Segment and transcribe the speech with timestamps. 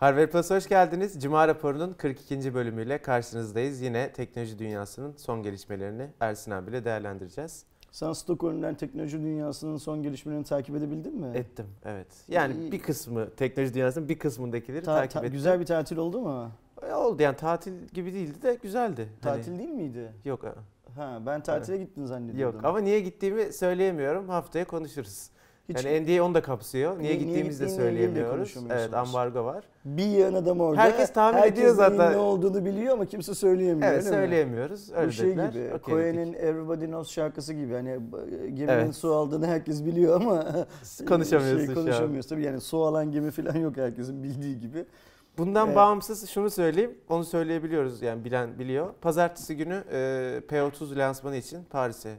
[0.00, 1.22] Harvard Plus hoş geldiniz.
[1.22, 2.54] Cuma raporunun 42.
[2.54, 3.80] bölümüyle karşınızdayız.
[3.80, 7.64] Yine teknoloji dünyasının son gelişmelerini Ersin abiyle değerlendireceğiz.
[7.92, 11.26] Sen Stockholm'den teknoloji dünyasının son gelişmelerini takip edebildin mi?
[11.34, 12.06] Ettim, evet.
[12.28, 12.72] Yani İyi.
[12.72, 15.32] bir kısmı, teknoloji dünyasının bir kısmındakileri Ta- takip ta- ettim.
[15.32, 16.50] güzel bir tatil oldu mu?
[16.90, 19.08] E, Oldu yani tatil gibi değildi de güzeldi.
[19.22, 20.12] Hani- Tatil değil miydi?
[20.24, 20.44] Yok,
[20.96, 22.56] Ha ben tatile gittin zannediyordum.
[22.56, 22.64] yok.
[22.64, 24.28] Ama niye gittiğimi söyleyemiyorum.
[24.28, 25.30] Haftaya konuşuruz.
[25.78, 26.98] Hiç yani NDA onu da kapsıyor.
[26.98, 28.54] Niye, Niye- gittiğimizi de söyleyemiyoruz.
[28.70, 29.64] Evet, ambargo var.
[29.84, 30.80] bir yığın adam orada.
[30.80, 32.12] Herkes tahmin herkes ediyor zaten.
[32.12, 34.16] ne olduğunu biliyor ama kimse söyleyemiyor Evet, öyle mi?
[34.16, 34.92] söyleyemiyoruz.
[34.92, 35.48] Öyle Bu şey dediler.
[35.48, 36.40] gibi, Okey Cohen'in dedik.
[36.44, 37.74] Everybody Knows şarkısı gibi.
[37.74, 37.98] Hani
[38.54, 38.94] geminin Evet.
[38.94, 40.46] su aldığını herkes biliyor ama
[41.08, 42.26] Konuşamıyorsun şey, konuşamıyoruz.
[42.28, 44.84] Tabii yani su alan gemi falan yok herkesin bildiği gibi.
[45.38, 45.76] Bundan Evet.
[45.76, 46.94] bağımsız şunu söyleyeyim.
[47.08, 48.86] Onu söyleyebiliyoruz yani bilen biliyor.
[49.00, 49.96] Pazartesi günü e,
[50.48, 52.14] P30 lansmanı için Paris'e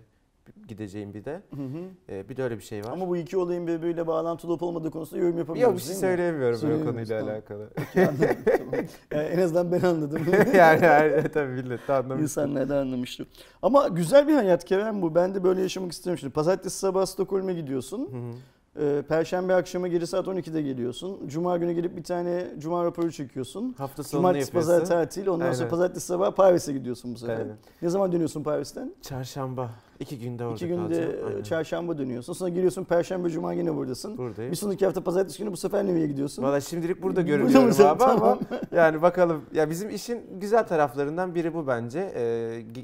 [0.67, 1.41] gideceğim bir de.
[1.55, 2.13] Hı hı.
[2.15, 2.91] E, bir de öyle bir şey var.
[2.91, 6.57] Ama bu iki olayın birbiriyle bağlantılı olup olmadığı konusunda yorum yapamıyoruz Yok bir şey söyleyemiyorum
[6.59, 7.33] Söyleyemiyoruz, konuyla tamam.
[7.33, 7.69] alakalı.
[7.95, 8.85] Anladım, tamam.
[9.11, 10.21] Yani en azından ben anladım.
[10.55, 12.21] yani, yani tabii millet de anlamış.
[12.21, 13.27] İnsanlar da anlamıştır.
[13.61, 15.15] Ama güzel bir hayat Kerem bu.
[15.15, 16.33] Ben de böyle yaşamak istiyorum şimdi.
[16.33, 17.99] Pazartesi sabah Stockholm'e gidiyorsun.
[18.11, 18.31] Hı hı.
[18.79, 21.27] Ee, Perşembe akşamı geri saat 12'de geliyorsun.
[21.27, 23.75] Cuma günü gelip bir tane cuma raporu çekiyorsun.
[23.77, 24.71] Hafta sonunu Cumartesi yapıyorsun.
[24.71, 25.27] pazar tatil.
[25.27, 25.69] Ondan sonra Aynen.
[25.69, 27.35] pazartesi sabah Paris'e gidiyorsun bu sefer.
[27.37, 27.55] Aynen.
[27.81, 28.93] Ne zaman dönüyorsun Paris'ten?
[29.01, 29.69] Çarşamba.
[29.99, 31.39] iki günde orada İki günde kalacağım.
[31.39, 32.33] e, çarşamba dönüyorsun.
[32.33, 34.17] Sonra geliyorsun perşembe cuma yine buradasın.
[34.17, 34.51] Buradayım.
[34.51, 36.43] Bir sonraki hafta pazartesi günü bu sefer nereye gidiyorsun?
[36.43, 37.83] Valla şimdilik burada Burada görünüyorum mısın?
[37.85, 38.39] abi ama Tamam.
[38.71, 39.41] yani bakalım.
[39.53, 42.11] Ya bizim işin güzel taraflarından biri bu bence.
[42.15, 42.21] Ee,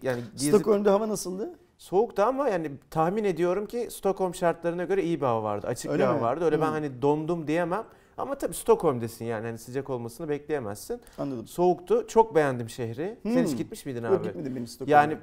[0.02, 1.50] yani gezip Stockholm'da hava nasıldı?
[1.78, 5.68] Soğuktu ama yani tahmin ediyorum ki Stockholm şartlarına göre iyi bir hava vardı.
[5.68, 6.22] Açık Öyle bir hava mi?
[6.24, 6.46] vardı.
[6.46, 6.72] Öyle ben Hı.
[6.72, 7.84] hani dondum diyemem.
[8.18, 11.02] Ama tabii Stockholm'desin yani hani sıcak olmasını bekleyemezsin.
[11.18, 11.48] Anladım.
[11.48, 12.08] Soğuktu.
[12.08, 13.18] Çok beğendim şehri.
[13.24, 13.44] Sen Hmm.
[13.44, 14.24] hiç gitmiş miydin Yok abi?
[14.24, 15.02] gitmedim benim Stockholm'a.
[15.02, 15.18] Yani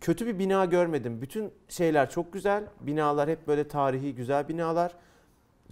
[0.00, 1.22] kötü bir bina görmedim.
[1.22, 2.64] Bütün şeyler çok güzel.
[2.80, 4.94] Binalar hep böyle tarihi güzel binalar.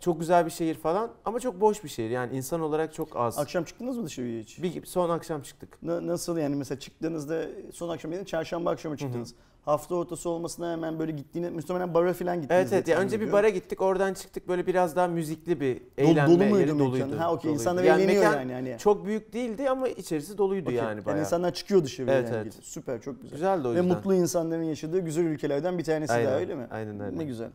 [0.01, 2.11] Çok güzel bir şehir falan ama çok boş bir şehir.
[2.11, 3.39] Yani insan olarak çok az.
[3.39, 4.63] Akşam çıktınız mı dışarıya hiç?
[4.63, 5.83] Bir son akşam çıktık.
[5.83, 7.43] Na- nasıl yani mesela çıktığınızda
[7.73, 9.35] son akşam dedin çarşamba akşamı çıktınız.
[9.65, 12.61] Hafta ortası olmasına hemen böyle gittiğine muhtemelen bara falan gittiniz.
[12.61, 12.89] Evet evet.
[12.89, 13.81] Ya önce bir bara gittik.
[13.83, 14.49] Oradan çıktık.
[14.49, 16.79] Böyle biraz daha müzikli bir eğlenme dolu muydu yeri mekan?
[16.79, 17.19] doluydu.
[17.19, 18.53] Ha okey insanlar Yani eğleniyor yani.
[18.53, 18.77] yani.
[18.79, 20.79] Çok büyük değildi ama içerisi doluydu Okey.
[20.79, 21.21] yani bayağı.
[21.21, 22.43] insanlar çıkıyor dışarıya Evet, yani.
[22.43, 22.55] evet.
[22.63, 23.37] Süper çok güzel.
[23.37, 23.97] Güzeldi o Ve yüzden.
[23.97, 26.67] mutlu insanların yaşadığı güzel ülkelerden bir tanesi Aynen, daha öyle mi?
[26.71, 27.19] aynen öyle.
[27.19, 27.51] Ne güzel.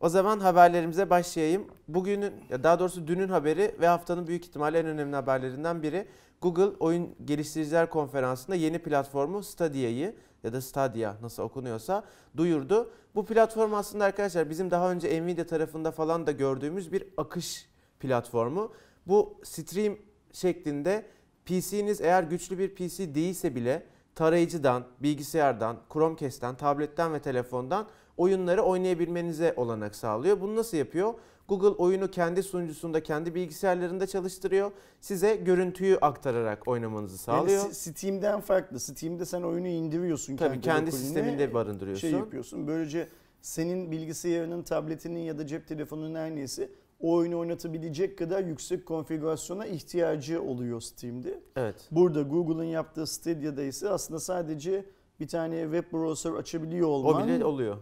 [0.00, 1.66] O zaman haberlerimize başlayayım.
[1.88, 6.06] Bugünün ya daha doğrusu dünün haberi ve haftanın büyük ihtimalle en önemli haberlerinden biri.
[6.42, 12.04] Google Oyun Geliştiriciler Konferansı'nda yeni platformu Stadia'yı ya da Stadia nasıl okunuyorsa
[12.36, 12.90] duyurdu.
[13.14, 17.68] Bu platform aslında arkadaşlar bizim daha önce Nvidia tarafında falan da gördüğümüz bir akış
[18.00, 18.72] platformu.
[19.06, 19.96] Bu stream
[20.32, 21.06] şeklinde
[21.44, 29.54] PC'niz eğer güçlü bir PC değilse bile tarayıcıdan, bilgisayardan, Chromecast'ten, tabletten ve telefondan oyunları oynayabilmenize
[29.56, 30.40] olanak sağlıyor.
[30.40, 31.14] Bunu nasıl yapıyor?
[31.48, 34.72] Google oyunu kendi sunucusunda, kendi bilgisayarlarında çalıştırıyor.
[35.00, 37.62] Size görüntüyü aktararak oynamanızı sağlıyor.
[37.62, 38.80] Yani Steam'den farklı.
[38.80, 42.08] Steam'de sen oyunu indiriyorsun Tabii kendi lokaline, sisteminde barındırıyorsun.
[42.08, 42.66] Şey yapıyorsun.
[42.66, 43.08] Böylece
[43.42, 46.68] senin bilgisayarının, tabletinin ya da cep telefonunun her neyse
[47.00, 51.40] o oyunu oynatabilecek kadar yüksek konfigürasyona ihtiyacı oluyor Steam'de.
[51.56, 51.76] Evet.
[51.90, 54.84] Burada Google'ın yaptığı Stadia'da ise aslında sadece
[55.20, 57.76] bir tane web browser açabiliyor O olman bile oluyor.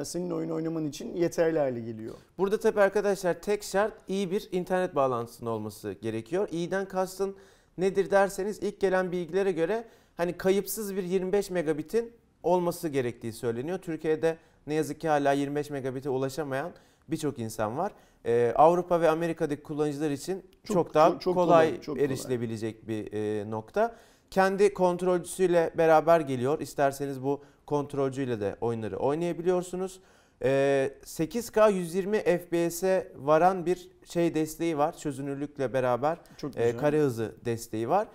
[0.00, 2.14] e, senin oyun oynaman için yeterli hale geliyor.
[2.38, 6.48] Burada tabii arkadaşlar tek şart iyi bir internet bağlantısının olması gerekiyor.
[6.50, 7.36] İyiden kastın
[7.78, 9.84] nedir derseniz ilk gelen bilgilere göre
[10.16, 13.78] hani kayıpsız bir 25 megabitin olması gerektiği söyleniyor.
[13.78, 14.36] Türkiye'de
[14.66, 16.72] ne yazık ki hala 25 megabite ulaşamayan
[17.08, 17.92] birçok insan var.
[18.26, 22.04] Ee, Avrupa ve Amerika'daki kullanıcılar için çok, Çok- daha çok- çok kolay, kolay, çok kolay.
[22.06, 23.96] erişilebilecek bir e, nokta.
[24.32, 26.60] Kendi kontrolcüsüyle beraber geliyor.
[26.60, 30.00] İsterseniz bu kontrolcüyle de oyunları oynayabiliyorsunuz.
[30.42, 34.96] Ee, 8K 120 FPS'e varan bir şey desteği var.
[34.96, 36.18] Çözünürlükle beraber
[36.56, 38.08] e, kare hızı desteği var.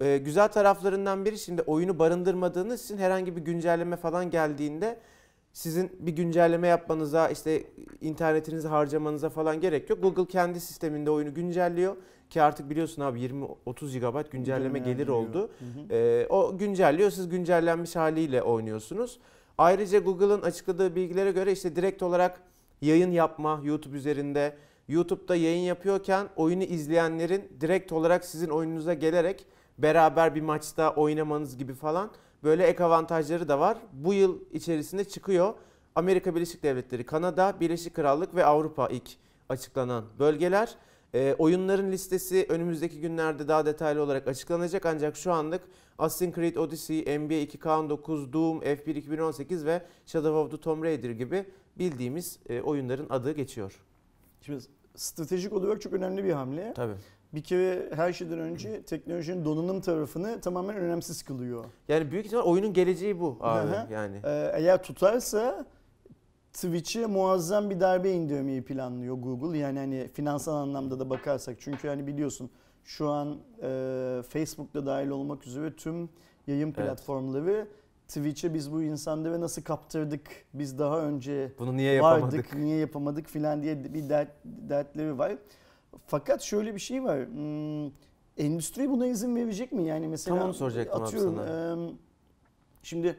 [0.00, 4.98] E, güzel taraflarından biri şimdi oyunu barındırmadığınız için herhangi bir güncelleme falan geldiğinde
[5.52, 7.62] sizin bir güncelleme yapmanıza işte
[8.00, 10.02] internetinizi harcamanıza falan gerek yok.
[10.02, 11.96] Google kendi sisteminde oyunu güncelliyor
[12.30, 15.40] ki artık biliyorsun abi 20-30 GB güncelleme gelir oldu.
[15.40, 15.94] Hı hı.
[15.94, 17.10] Ee, o güncelliyor.
[17.10, 19.18] Siz güncellenmiş haliyle oynuyorsunuz.
[19.58, 22.40] Ayrıca Google'ın açıkladığı bilgilere göre işte direkt olarak
[22.80, 24.56] yayın yapma YouTube üzerinde.
[24.88, 29.46] YouTube'da yayın yapıyorken oyunu izleyenlerin direkt olarak sizin oyununuza gelerek
[29.78, 32.10] beraber bir maçta oynamanız gibi falan
[32.42, 33.78] böyle ek avantajları da var.
[33.92, 35.54] Bu yıl içerisinde çıkıyor.
[35.94, 39.10] Amerika Birleşik Devletleri, Kanada, Birleşik Krallık ve Avrupa ilk
[39.48, 40.74] açıklanan bölgeler.
[41.16, 45.62] Ee, oyunların listesi önümüzdeki günlerde daha detaylı olarak açıklanacak ancak şu anlık
[45.98, 51.44] Assassin's Creed Odyssey, NBA 2K19, Doom, F1 2018 ve Shadow of the Tomb Raider gibi
[51.78, 53.80] bildiğimiz e, oyunların adı geçiyor.
[54.40, 54.64] Şimdi
[54.94, 56.72] stratejik olarak çok önemli bir hamle.
[56.74, 56.94] Tabii.
[57.34, 61.64] bir kere her şeyden önce teknolojinin donanım tarafını tamamen önemsiz kılıyor.
[61.88, 64.16] Yani büyük ihtimal oyunun geleceği bu abi yani.
[64.24, 65.66] Ee, eğer tutarsa
[66.56, 69.58] Twitch'e muazzam bir darbe indirmeyi planlıyor Google.
[69.58, 71.56] Yani hani finansal anlamda da bakarsak.
[71.60, 72.50] Çünkü hani biliyorsun
[72.84, 76.08] şu an e, Facebook'ta dahil olmak üzere tüm
[76.46, 76.76] yayın Evet.
[76.76, 77.68] platformları
[78.08, 80.22] Twitch'e biz bu insanları nasıl kaptırdık,
[80.54, 82.38] biz daha önce Bunu niye yapamadık?
[82.38, 85.36] vardık, niye yapamadık filan diye bir dert, dertleri var.
[86.06, 87.26] Fakat şöyle bir şey var.
[87.26, 87.86] Hmm,
[88.36, 89.86] endüstri buna izin verecek mi?
[89.86, 91.72] Yani mesela Tam onu soracaktım abi atıyorum, sana.
[91.72, 91.90] em,
[92.82, 93.16] şimdi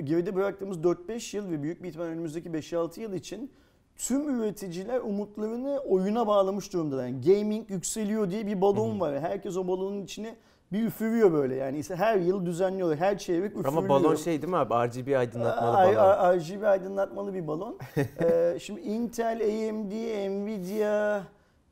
[0.00, 3.50] geride bıraktığımız 4-5 yıl ve büyük bir ihtimal önümüzdeki 5-6 yıl için
[3.96, 7.06] tüm üreticiler umutlarını oyuna bağlamış durumda.
[7.06, 9.20] Yani gaming yükseliyor diye bir balon var.
[9.20, 10.36] Herkes o balonun içine
[10.72, 11.54] bir üfürüyor böyle.
[11.54, 13.72] Yani işte her yıl düzenli olarak her çeyrek üfürülüyor.
[13.72, 14.74] Ama balon şey değil mi abi?
[14.74, 16.38] RGB aydınlatmalı Ay- balon.
[16.38, 17.78] RGB aydınlatmalı bir balon.
[17.96, 19.92] Ee, şimdi Intel, AMD,
[20.30, 21.22] Nvidia,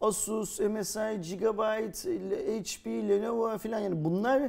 [0.00, 2.10] Asus, MSI, Gigabyte,
[2.62, 4.42] HP, Lenovo falan yani bunlar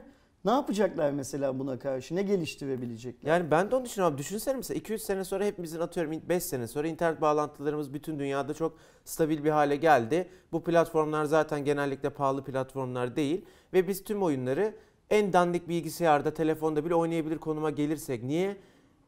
[0.45, 2.15] ne yapacaklar mesela buna karşı?
[2.15, 3.31] Ne geliştirebilecekler?
[3.31, 4.13] Yani ben de onu düşünüyorum.
[4.13, 4.19] abi.
[4.19, 8.77] Düşünsene mesela 2-3 sene sonra hepimizin atıyorum 5 sene sonra internet bağlantılarımız bütün dünyada çok
[9.05, 10.27] stabil bir hale geldi.
[10.51, 13.45] Bu platformlar zaten genellikle pahalı platformlar değil.
[13.73, 14.73] Ve biz tüm oyunları
[15.09, 18.57] en dandik bilgisayarda, telefonda bile oynayabilir konuma gelirsek niye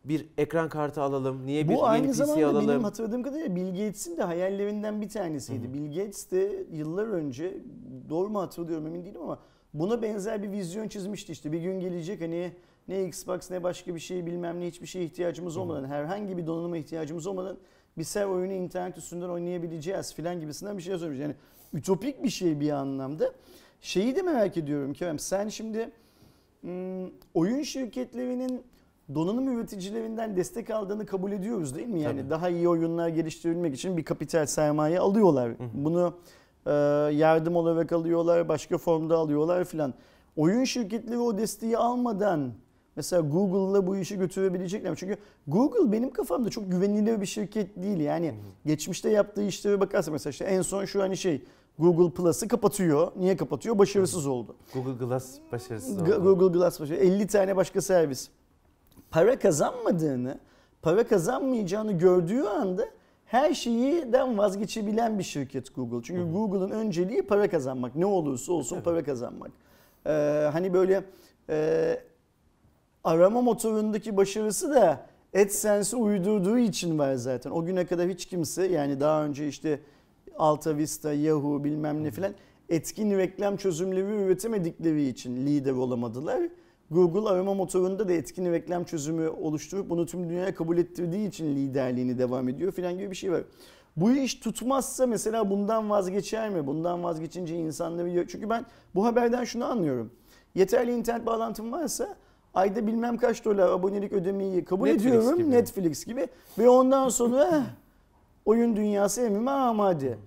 [0.06, 1.45] bir ekran kartı alalım?
[1.45, 2.68] Niye bir Bu aynı PC zamanda alalım?
[2.68, 5.74] benim hatırladığım kadarıyla Bill Gates'in de hayallerinden bir tanesiydi.
[5.74, 7.57] Bill Gates de yıllar önce
[8.09, 9.39] doğru mu hatırlıyorum emin değilim ama
[9.74, 11.52] buna benzer bir vizyon çizmişti işte.
[11.52, 12.52] Bir gün gelecek hani
[12.88, 16.78] ne Xbox ne başka bir şey bilmem ne hiçbir şeye ihtiyacımız olmadan herhangi bir donanıma
[16.78, 17.58] ihtiyacımız olmadan
[17.98, 21.22] biz her oyunu internet üstünden oynayabileceğiz filan gibisinden bir şey söylemiş.
[21.22, 21.36] Yani
[21.74, 23.34] ütopik bir şey bir anlamda.
[23.81, 25.92] Şeyi de merak ediyorum Kerem sen şimdi
[26.64, 28.62] Hmm, oyun şirketlerinin
[29.16, 32.02] donanım üreticilerinden destek aldığını kabul ediyoruz değil mi?
[32.02, 32.30] Yani Tabii.
[32.30, 35.52] daha iyi oyunlar geliştirebilmek için bir kapital sermaye alıyorlar.
[35.74, 36.14] Bunu e,
[37.15, 39.94] yardım olarak alıyorlar, başka formda alıyorlar filan.
[40.36, 42.54] Oyun şirketleri o desteği almadan
[42.95, 44.98] mesela Google'la bu işi götürebilecekler mi?
[44.98, 45.18] Çünkü
[45.48, 48.00] Google benim kafamda çok güvenilir bir şirket değil.
[48.00, 51.42] Yani geçmişte yaptığı işlere bakarsak mesela işte en son şu hani şey
[51.80, 53.12] Google Plus'ı kapatıyor.
[53.16, 53.77] Niye kapatıyor?
[53.77, 54.56] Başarısız oldu.
[54.74, 56.24] Google Glass başarısız oldu.
[56.24, 58.30] Google Glass başı 50 tane başka servis.
[59.12, 60.39] Para kazanmadığını,
[60.81, 62.86] para kazanmayacağını gördüğü anda
[63.33, 66.03] her şeyden vazgeçebilen bir şirket Google.
[66.03, 67.95] Çünkü Google'ın önceliği para kazanmak.
[67.95, 69.51] Ne olursa olsun para kazanmak.
[70.06, 70.12] Ee,
[70.53, 71.03] hani böyle
[71.50, 72.00] e,
[73.03, 77.51] arama motorundaki başarısı da AdSense'i uydurduğu için var zaten.
[77.51, 79.80] O güne kadar hiç kimse yani daha önce işte
[80.38, 82.33] Alta Vista, Yahoo bilmem ne filan
[82.69, 86.41] etkin reklam çözümleri üretemedikleri için lider olamadılar.
[86.94, 92.19] Google arama motorunda da etkin reklam çözümü oluşturup bunu tüm dünyaya kabul ettirdiği için liderliğini
[92.19, 93.42] devam ediyor filan gibi bir şey var.
[93.98, 96.68] Bu iş tutmazsa mesela bundan vazgeçer mi?
[96.68, 98.28] Bundan vazgeçince insanları...
[98.28, 100.12] Çünkü ben bu haberden şunu anlıyorum.
[100.56, 102.16] Yeterli internet bağlantım varsa
[102.54, 105.38] ayda bilmem kaç dolar abonelik ödemeyi kabul Netflix ediyorum.
[105.38, 105.51] gibi.
[105.51, 106.28] Netflix gibi.
[106.57, 107.63] Ve ondan sonra eh,
[108.45, 110.18] oyun dünyası emrime amade.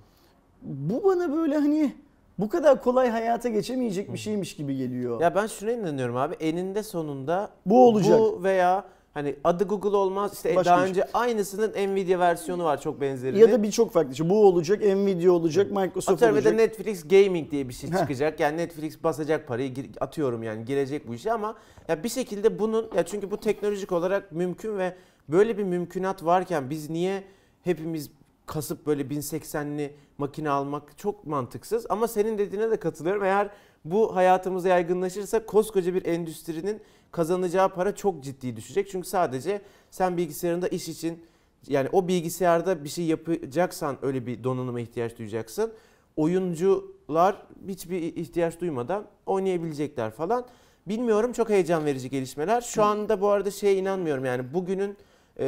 [0.62, 1.92] Bu bana böyle hani
[2.38, 5.20] bu kadar kolay hayata geçemeyecek bir şeymiş gibi geliyor.
[5.20, 6.34] Ya ben şuna inanıyorum abi.
[6.34, 8.18] Eninde sonunda Bu olacak.
[8.18, 8.84] Bu veya
[9.14, 10.32] hani adı Google olmaz.
[10.34, 10.90] İşte Başka daha bir şey.
[10.90, 13.38] önce aynısının Nvidia versiyonu var çok benzerini.
[13.40, 14.30] ya da birçok farklı şey.
[14.30, 16.66] Bu olacak, Nvidia olacak, Microsoft Atıyorum bir de olacak.
[16.66, 17.98] Netflix Gaming diye bir şey Heh.
[17.98, 18.40] çıkacak.
[18.40, 21.54] Yani Netflix basacak parayı gir- atıyorum yani girecek bu işe ama
[21.88, 24.94] ya bir şekilde bunun ya çünkü bu teknolojik olarak mümkün ve
[25.28, 27.22] böyle bir mümkünat varken biz niye
[27.62, 28.10] hepimiz
[28.46, 33.24] kasıp böyle 1080'li makine almak çok mantıksız ama senin dediğine de katılıyorum.
[33.24, 33.50] Eğer
[33.84, 36.80] bu hayatımıza yaygınlaşırsa koskoca bir endüstrinin
[37.12, 38.90] kazanacağı para çok ciddi düşecek.
[38.90, 39.60] Çünkü sadece
[39.90, 41.24] sen bilgisayarında iş için
[41.68, 45.72] yani o bilgisayarda bir şey yapacaksan öyle bir donanıma ihtiyaç duyacaksın.
[46.16, 50.46] Oyuncular hiçbir ihtiyaç duymadan oynayabilecekler falan.
[50.88, 52.60] Bilmiyorum çok heyecan verici gelişmeler.
[52.60, 54.96] Şu anda bu arada şeye inanmıyorum yani bugünün
[55.40, 55.46] e,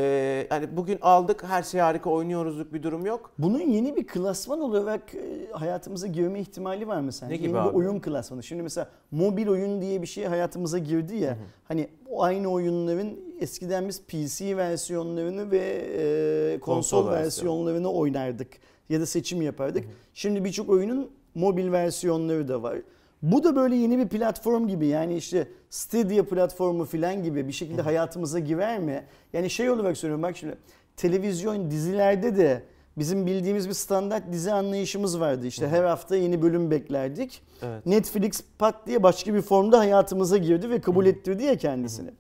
[0.51, 3.31] yani bugün aldık her şey harika oynuyoruzluk bir durum yok.
[3.39, 7.33] Bunun yeni bir klasman olarak e, hayatımıza girme ihtimali var mı sence?
[7.33, 7.69] Ne gibi yeni abi?
[7.69, 8.43] bir oyun klasmanı.
[8.43, 11.37] Şimdi mesela mobil oyun diye bir şey hayatımıza girdi ya.
[11.69, 15.59] Hani o aynı oyunların eskiden biz PC versiyonlarını ve
[15.99, 18.49] e, konsol, Konsol versiyonlarını oynardık
[18.89, 19.85] ya da seçim yapardık.
[20.15, 22.79] Şimdi birçok oyunun mobil versiyonları da var.
[23.23, 27.83] Bu da böyle yeni bir platform gibi yani işte Stadia platformu falan gibi bir şekilde
[27.83, 29.05] hayatımıza girer mi?
[29.33, 30.57] Yani şey olarak söylüyorum bak şimdi
[30.97, 32.63] televizyon dizilerde de
[32.99, 35.47] bizim bildiğimiz bir standart dizi anlayışımız vardı.
[35.47, 37.43] İşte her hafta yeni bölüm beklerdik.
[37.63, 37.87] Evet.
[37.87, 42.11] Netflix pat diye başka bir formda hayatımıza girdi ve kabul ettirdi ya kendisini.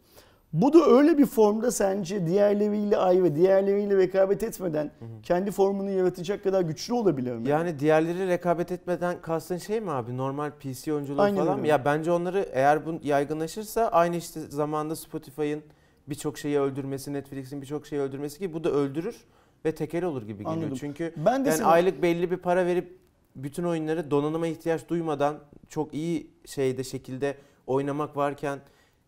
[0.52, 4.90] Bu da öyle bir formda sence diğerleriyle ayrı, diğerleriyle rekabet etmeden
[5.23, 7.49] kendi formunu yaratacak kadar güçlü olabilir mi?
[7.49, 10.17] Yani diğerleri rekabet etmeden kastın şey mi abi?
[10.17, 11.61] Normal PC oyuncuları Aynen falan öyle.
[11.61, 11.67] mı?
[11.67, 15.62] Ya bence onları eğer bu yaygınlaşırsa aynı işte zamanda Spotify'ın
[16.09, 19.17] birçok şeyi öldürmesi, Netflix'in birçok şeyi öldürmesi gibi bu da öldürür
[19.64, 20.52] ve tekel olur gibi geliyor.
[20.52, 20.76] Anladım.
[20.81, 22.99] Çünkü ben de yani sana- aylık belli bir para verip
[23.37, 25.37] bütün oyunları donanıma ihtiyaç duymadan
[25.69, 27.35] çok iyi şeyde şekilde
[27.67, 28.59] oynamak varken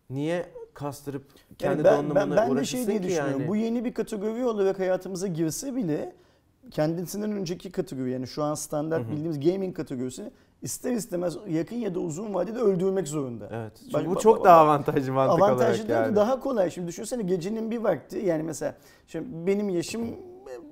[0.09, 1.23] niye kastırıp
[1.57, 3.39] kendi Yani ben, ben, donanımına ben de uğraşırsın şey diye düşünüyorum.
[3.39, 3.47] yani?
[3.49, 6.13] Bu yeni bir kategori olarak hayatımıza girse bile
[6.71, 9.11] kendisinden önceki kategori yani şu an standart Hı hı.
[9.11, 13.49] bildiğimiz gaming kategorisini ister istemez yakın ya da uzun vadede öldürmek zorunda.
[13.51, 13.71] Evet.
[13.79, 16.15] Çünkü Bak- bu çok bak- daha avantajlı mantık Avantajlı olarak değil yani.
[16.15, 16.69] daha kolay.
[16.71, 18.75] Şimdi düşünsene gecenin bir vakti yani mesela
[19.07, 20.01] şimdi benim yaşım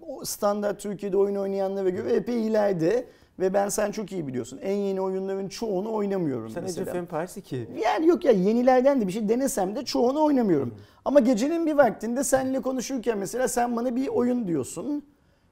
[0.08, 3.06] o standart Türkiye'de oyun oynayanlara göre epey ileride
[3.40, 4.60] ve ben sen çok iyi biliyorsun.
[4.62, 6.92] En yeni oyunların çoğunu oynamıyorum Sen Age mesela.
[6.92, 7.68] of Empires 2.
[7.84, 10.74] Yani yok ya yenilerden de bir şey denesem de çoğunu oynamıyorum.
[11.06, 15.04] Ama gecenin bir vaktinde seninle konuşurken mesela sen bana bir oyun diyorsun.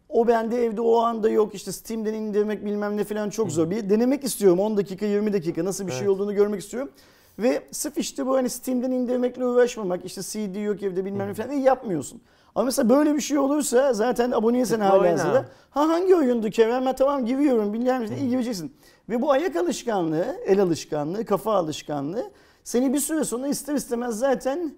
[0.10, 3.70] O bende evde o anda yok işte Steam'den indirmek bilmem ne falan çok zor.
[3.70, 6.10] Bir denemek istiyorum 10 dakika 20 dakika nasıl bir şey Evet.
[6.10, 6.89] olduğunu görmek istiyorum.
[7.39, 11.53] Ve sırf işte bu hani Steam'den indirmekle uğraşmamak işte CD yok evde bilmem ne falan
[11.53, 12.22] yapmıyorsun.
[12.57, 15.45] Ama mesela böyle bir şey olursa zaten aboneysen hala hazırda.
[15.69, 16.85] Ha hangi oyundu Kerem?
[16.85, 18.73] Ha tamam giriyorum bilmem ne iyi gireceksin.
[19.09, 22.31] Ve bu ayak alışkanlığı, el alışkanlığı, kafa alışkanlığı
[22.63, 24.75] seni bir süre sonra ister istemez zaten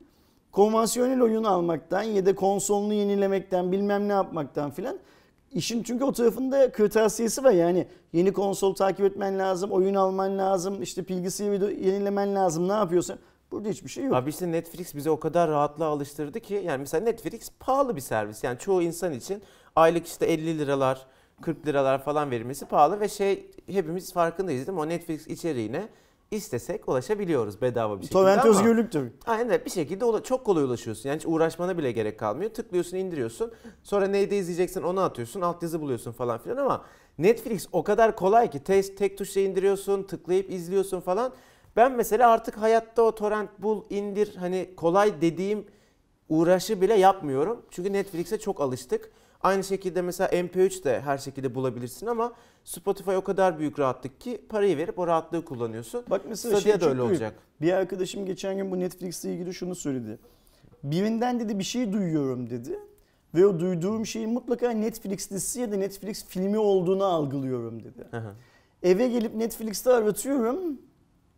[0.51, 4.97] konvansiyonel oyun almaktan ya da konsolunu yenilemekten bilmem ne yapmaktan filan
[5.51, 10.81] işin çünkü o tarafında kırtasiyesi var yani yeni konsol takip etmen lazım, oyun alman lazım,
[10.81, 13.17] işte bilgisayarı yenilemen lazım ne yapıyorsan.
[13.51, 14.13] Burada hiçbir şey yok.
[14.13, 18.43] Abi işte Netflix bizi o kadar rahatlığa alıştırdı ki yani mesela Netflix pahalı bir servis.
[18.43, 19.43] Yani çoğu insan için
[19.75, 21.05] aylık işte 50 liralar,
[21.41, 24.81] 40 liralar falan verilmesi pahalı ve şey hepimiz farkındayız değil mi?
[24.81, 25.87] O Netflix içeriğine
[26.31, 29.11] istesek ulaşabiliyoruz bedava bir şekilde Torrent ama özgürlüktür.
[29.25, 29.65] aynen öyle.
[29.65, 31.09] bir şekilde ula- çok kolay ulaşıyorsun.
[31.09, 32.51] Yani hiç uğraşmana bile gerek kalmıyor.
[32.53, 33.51] Tıklıyorsun, indiriyorsun.
[33.83, 35.41] Sonra neyde izleyeceksen onu atıyorsun.
[35.41, 36.85] Altyazı buluyorsun falan filan ama
[37.17, 41.33] Netflix o kadar kolay ki tek, tek tuşla indiriyorsun, tıklayıp izliyorsun falan.
[41.79, 45.65] Ben mesela artık hayatta o torrent bul, indir hani kolay dediğim
[46.29, 47.65] uğraşı bile yapmıyorum.
[47.69, 49.11] Çünkü Netflix'e çok alıştık.
[49.41, 52.33] Aynı şekilde mesela MP3 de her şekilde bulabilirsin ama
[52.63, 56.03] Spotify o kadar büyük rahatlık ki parayı verip o rahatlığı kullanıyorsun.
[56.09, 57.11] Bak mesela şey Stadia çok öyle büyük.
[57.11, 57.33] olacak.
[57.61, 60.19] Bir arkadaşım geçen gün bu Netflix'le ilgili şunu söyledi.
[60.83, 62.79] Birinden dedi bir şey duyuyorum dedi.
[63.35, 68.07] Ve o duyduğum şeyin mutlaka Netflix dizisi ya da Netflix filmi olduğunu algılıyorum dedi.
[68.11, 68.33] Hı.
[68.83, 70.88] Eve gelip Netflix'te aratıyorum.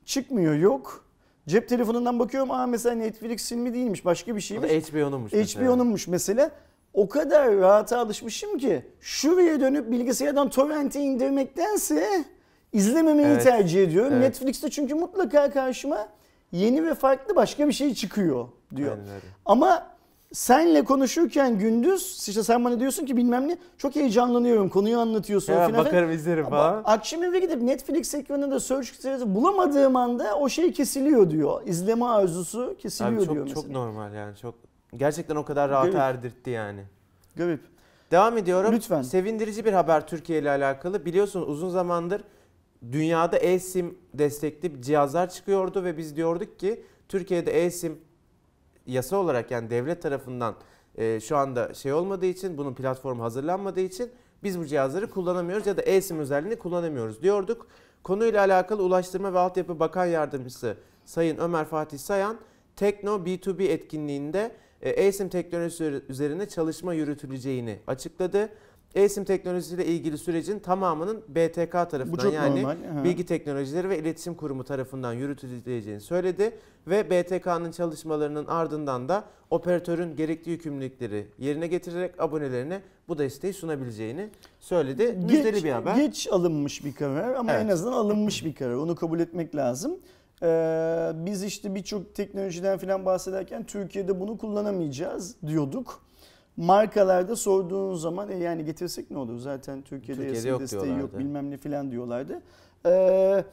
[0.06, 1.06] Çıkmıyor yok.
[1.48, 4.72] Cep telefonundan bakıyorum aa mesela Netflix filmi değilmiş başka bir şeymiş.
[4.72, 5.66] HBO'nunmuş mesela.
[5.66, 6.52] HBO'nunmuş mesela.
[6.94, 12.26] O kadar rahata alışmışım ki şuraya dönüp bilgisayardan torrenti indirmektense
[12.74, 13.44] izlememeyi Evet.
[13.44, 14.14] tercih ediyorum.
[14.14, 14.22] Evet.
[14.24, 16.08] Netflix'te çünkü mutlaka karşıma
[16.52, 18.92] yeni ve farklı başka bir şey çıkıyor diyor.
[18.92, 19.26] Aynen öyle.
[19.46, 19.88] Ama
[20.34, 25.72] senle konuşurken gündüz işte sen bana diyorsun ki bilmem ne çok heyecanlanıyorum konuyu anlatıyorsun Hemen
[25.72, 25.86] falan.
[25.86, 26.82] bakarım izlerim Ama falan.
[26.86, 31.62] Akşam eve gidip Netflix ekranında search sitesi bulamadığım anda o şey kesiliyor diyor.
[31.66, 33.80] İzleme arzusu kesiliyor Abi çok, diyor çok mesela.
[33.80, 34.56] normal yani çok
[34.96, 36.00] gerçekten o kadar rahat Garip.
[36.00, 36.84] erdirtti yani.
[37.36, 37.62] Garip.
[38.12, 38.74] Devam ediyorum.
[38.74, 39.02] Lütfen.
[39.02, 41.06] Sevindirici bir haber Türkiye ile alakalı.
[41.06, 42.22] Biliyorsunuz uzun zamandır
[42.92, 48.00] dünyada eSIM destekli cihazlar çıkıyordu ve biz diyorduk ki Türkiye'de eSIM
[48.92, 50.56] yasa olarak yani devlet tarafından
[50.96, 54.12] e, şu anda şey olmadığı için bunun platformu hazırlanmadığı için
[54.44, 57.68] biz bu cihazları kullanamıyoruz ya da eSIM özelliğini kullanamıyoruz diyorduk.
[58.04, 62.38] Konuyla alakalı Ulaştırma ve Altyapı Bakan Yardımcısı Sayın Ömer Fatih Sayan
[62.76, 68.50] Tekno B2B etkinliğinde e, eSIM teknolojisi üzerine çalışma yürütüleceğini açıkladı.
[68.96, 73.04] eSIM teknolojisiyle ilgili sürecin tamamının BTK tarafından yani normal.
[73.04, 76.58] Bilgi Teknolojileri ve İletişim Kurumu tarafından yürütüleceğini söyledi
[76.88, 84.30] ve BTK'nın çalışmalarının ardından da operatörün gerekli yükümlülükleri yerine getirerek abonelerine bu desteği sunabileceğini
[84.60, 85.18] söyledi.
[85.26, 85.96] Müjdeli bir haber.
[85.96, 87.66] Geç alınmış bir karar ama Evet.
[87.66, 88.74] en azından alınmış bir karar.
[88.74, 90.00] Onu kabul etmek lazım.
[90.44, 96.02] Ee, biz işte birçok teknolojiden falan bahsederken Türkiye'de bunu kullanamayacağız diyorduk.
[96.58, 99.40] Markalarda sorduğun zaman e yani getirsek ne olur?
[99.40, 101.20] Zaten Türkiye'de, Türkiye'de yok desteği yok diyorlardı.
[101.20, 102.42] bilmem ne falan diyorlardı.
[102.86, 103.44] Ee,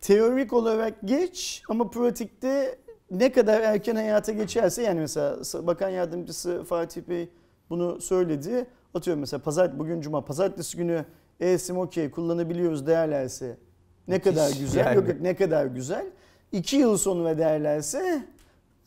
[0.00, 2.78] teorik olarak geç ama pratikte
[3.10, 5.36] ne kadar erken hayata geçerse yani mesela
[5.66, 7.28] Bakan Yardımcısı Fatih Bey
[7.70, 8.66] bunu söyledi.
[8.94, 11.04] Atıyorum mesela pazar bugün cuma pazartesi günü
[11.40, 13.56] e-sim okey kullanabiliyoruz derlerse
[14.08, 14.96] ne Müthiş kadar güzel yani.
[14.96, 16.06] yok yok ne kadar güzel.
[16.52, 18.24] İki yıl sonra derlerse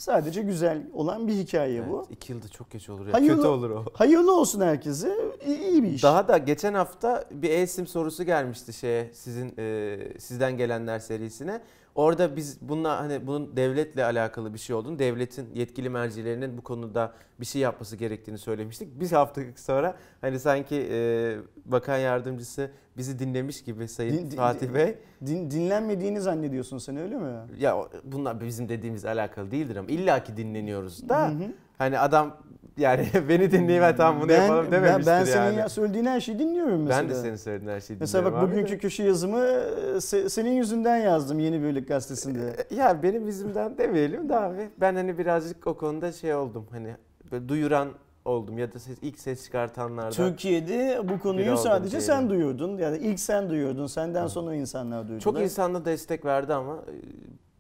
[0.02, 1.98] sadece güzel olan bir hikaye bu.
[1.98, 3.14] Evet, iki yılda çok geç olur ya.
[3.14, 3.86] Hayırlı- Kötü olur o.
[3.94, 5.16] Hayırlı olsun herkese.
[5.48, 6.04] İyi, iyi bir iş.
[6.04, 11.62] Daha da geçen hafta bir eSIM sorusu gelmişti şeye sizin e, sizden gelenler serisine.
[11.96, 17.14] Orada biz bununla hani bunun devletle alakalı bir şey olduğunu, devletin yetkili mercilerinin bu konuda
[17.40, 19.00] bir şey yapması gerektiğini söylemiştik.
[19.00, 24.74] Bir hafta sonra hani sanki e, bakan yardımcısı bizi dinlemiş gibi Sayın Din- din- Fatih
[24.74, 24.96] Bey.
[25.26, 27.34] Din, dinlenmediğini zannediyorsun sen öyle mi?
[27.60, 31.28] Ya bunlar bizim dediğimiz alakalı değildir ama illaki dinleniyoruz da.
[31.30, 31.44] Hı hı.
[31.78, 32.38] hani adam
[32.78, 35.70] yani beni dinleyin tamam bunu yapalım ben, dememiştir ben senin yani.
[35.70, 37.02] söylediğin her şeyi dinliyorum mesela.
[37.04, 40.30] ben de senin söylediğin her şeyi Mesela bak dinliyorum abi bugünkü köşe yazımı e, se-
[40.30, 42.56] senin yüzünden yazdım Yeni Birlik gazetesinde.
[42.76, 44.70] Ya benim yüzümden demeyelim de abi.
[44.78, 46.96] Ben hani birazcık o konuda şey oldum hani
[47.32, 47.90] böyle duyuran
[48.26, 50.12] oldum ya da ses, ilk ses çıkartanlardan.
[50.12, 52.08] Türkiye'de bu konuyu sadece diyelim.
[52.08, 52.78] sen duyurdun.
[52.78, 53.88] Yani ilk sen duyurdun.
[53.88, 55.20] Senden sonra insanlar duydular.
[55.20, 56.94] Çok insan da destek verdi ama e,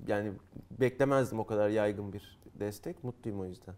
[0.07, 0.31] yani
[0.79, 3.03] beklemezdim o kadar yaygın bir destek.
[3.03, 3.75] Mutluyum o yüzden.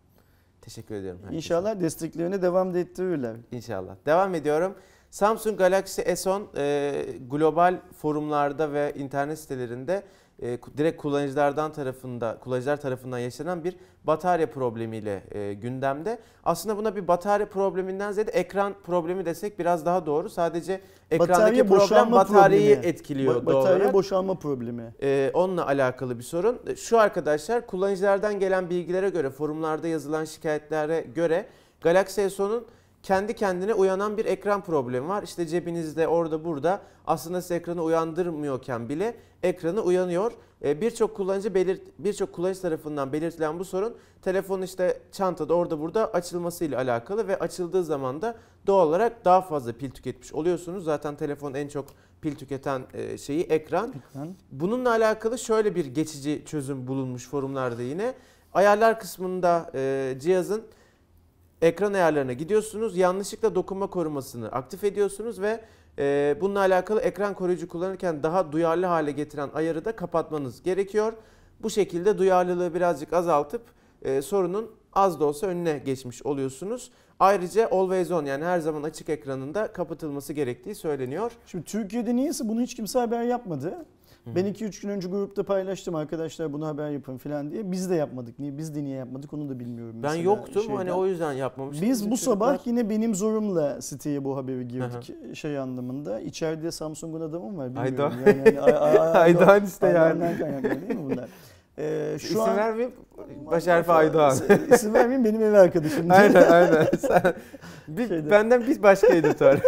[0.63, 1.19] Teşekkür ediyorum.
[1.19, 1.35] herkese.
[1.35, 3.35] İnşallah desteklerine devam da ettirirler.
[3.51, 3.95] İnşallah.
[4.05, 4.75] Devam ediyorum.
[5.11, 10.03] Samsung Galaxy S10 e, global forumlarda ve internet sitelerinde
[10.41, 16.19] e, direkt kullanıcılardan tarafında kullanıcılar tarafından yaşanan bir batarya problemiyle e, gündemde.
[16.43, 20.29] Aslında buna bir batarya probleminden ziyade ekran problemi desek biraz daha doğru.
[20.29, 22.85] Sadece ekrandaki Batarya problem bataryayı problemi.
[22.93, 23.93] etkiliyor Ba- Batarya olarak.
[23.93, 24.93] boşalma problemi.
[25.01, 26.59] Ee, onunla alakalı bir sorun.
[26.77, 31.45] Şu arkadaşlar kullanıcılardan gelen bilgilere göre forumlarda yazılan şikayetlere göre
[31.81, 32.65] Galaxy S10'un
[33.03, 35.23] kendi kendine uyanan bir ekran problemi var.
[35.23, 40.31] İşte cebinizde orada burada aslında siz ekranı uyandırmıyorken bile ekranı uyanıyor.
[40.63, 46.13] Ee, birçok kullanıcı belirt birçok kullanıcı tarafından belirtilen bu sorun telefonun işte çantada orada burada
[46.13, 48.35] açılmasıyla alakalı ve açıldığı zaman da
[48.67, 50.83] doğal olarak daha fazla pil tüketmiş oluyorsunuz.
[50.83, 51.85] Zaten telefonun en çok
[52.21, 53.93] pil tüketen e, şeyi ekran.
[54.09, 54.35] Ekran.
[54.51, 58.13] Bununla alakalı şöyle bir geçici çözüm bulunmuş forumlarda yine.
[58.53, 60.63] Ayarlar kısmında e, cihazın
[61.63, 62.97] ekran ayarlarına gidiyorsunuz.
[62.97, 65.61] Yanlışlıkla dokunma korumasını aktif ediyorsunuz ve
[65.99, 71.13] e, bununla alakalı ekran koruyucu kullanırken daha duyarlı hale getiren ayarı da kapatmanız gerekiyor.
[71.59, 73.61] Bu şekilde duyarlılığı birazcık azaltıp
[74.01, 76.91] e, sorunun az da olsa önüne geçmiş oluyorsunuz.
[77.19, 81.31] Ayrıca always on yani her zaman açık ekranında kapatılması gerektiği söyleniyor.
[81.45, 83.85] Şimdi Türkiye'de niyeyse bunu hiç kimse haber yapmadı.
[84.27, 87.71] Ben 2-3 gün önce grupta paylaştım arkadaşlar bunu haber yapın falan diye.
[87.71, 88.39] Biz de yapmadık.
[88.39, 89.93] Niye biz de niye yapmadık onu da bilmiyorum.
[89.95, 90.75] Ben mesela yoktum şeyden.
[90.77, 91.89] hani o yüzden yapmamıştım.
[91.89, 96.19] Biz bu sabah çocuklar- yine benim zorumla siteye bu haberi girdik şey anlamında.
[96.19, 97.93] İçeride Samsung'un adamı mı var bilmiyorum.
[98.03, 98.13] Aydoğan.
[98.27, 99.97] Yani, hani, ay- ay- ay- Aydoğan işte yani.
[100.23, 101.29] Aydoğan'dan kaynaklı değil mi bunlar?
[101.77, 102.93] Ee, şu İsim an vermeyeyim.
[103.51, 104.35] Baş harfi Aydoğan.
[104.73, 106.11] İsim vermeyeyim benim ev arkadaşım.
[106.11, 106.87] aynen aynen.
[106.99, 107.21] Sen,
[107.87, 108.31] bir, Şeyde.
[108.31, 109.59] benden biz başka editör.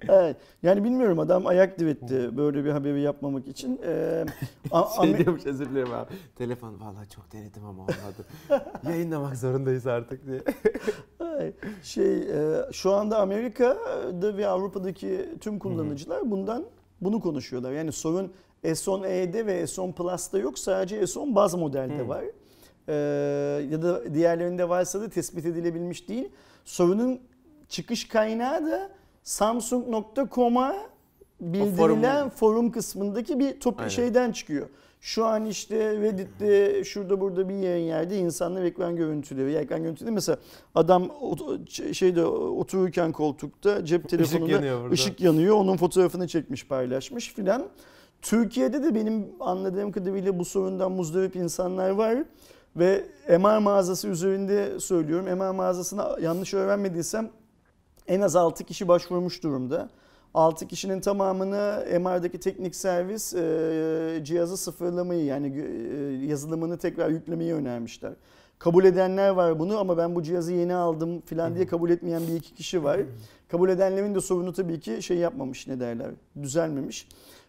[0.08, 0.36] Evet.
[0.62, 3.80] Yani bilmiyorum adam ayak diretti böyle bir haberi yapmamak için.
[3.84, 4.24] Ee,
[5.00, 6.12] şey diyormuş özür dilerim abi.
[6.36, 8.26] Telefon vallahi çok denedim ama olmadı.
[8.88, 10.40] Yayınlamak zorundayız artık diye.
[11.82, 16.64] Şey e, şu anda Amerika'da ve Avrupa'daki tüm kullanıcılar bundan
[17.00, 17.72] bunu konuşuyorlar.
[17.72, 18.32] Yani sorun
[18.64, 22.08] S10e'de ve S10 Plus'ta yok sadece S10 baz modelde Hı.
[22.08, 22.24] var.
[22.88, 22.94] Ee,
[23.70, 26.28] ya da diğerlerinde varsa da tespit edilebilmiş değil.
[26.64, 27.20] Sorunun
[27.68, 28.90] çıkış kaynağı da
[29.26, 30.76] Samsung.com'a
[31.40, 33.88] bildirilen forum kısmındaki bir top Aynen.
[33.88, 34.66] şeyden çıkıyor.
[35.00, 40.38] Şu an işte Reddit'te şurada burada bir yayın yerde insanlar ekran görüntüleri, ekran görüntüleri mesela
[40.74, 41.10] adam
[41.92, 44.94] şeyde otururken koltukta cep telefonunda yanıyor burada.
[44.94, 45.56] ışık yanıyor.
[45.56, 47.66] Onun fotoğrafını çekmiş, paylaşmış filan.
[48.22, 52.18] Türkiye'de de benim anladığım kadarıyla bu sorundan muzdarip insanlar var.
[52.76, 55.38] Ve MR mağazası üzerinde söylüyorum.
[55.38, 57.30] MR mağazasına yanlış öğrenmediysem
[58.08, 59.88] en az 6 kişi başvurmuş durumda.
[60.34, 68.12] 6 kişinin tamamını MR'daki teknik servis e, cihazı sıfırlamayı yani e, yazılımını tekrar yüklemeyi önermişler.
[68.58, 72.34] Kabul edenler var bunu ama ben bu cihazı yeni aldım falan diye kabul etmeyen bir
[72.34, 73.00] iki kişi var.
[73.48, 76.10] Kabul edenlerin de sorunu tabii ki şey yapmamış ne derler
[76.42, 77.08] düzelmemiş.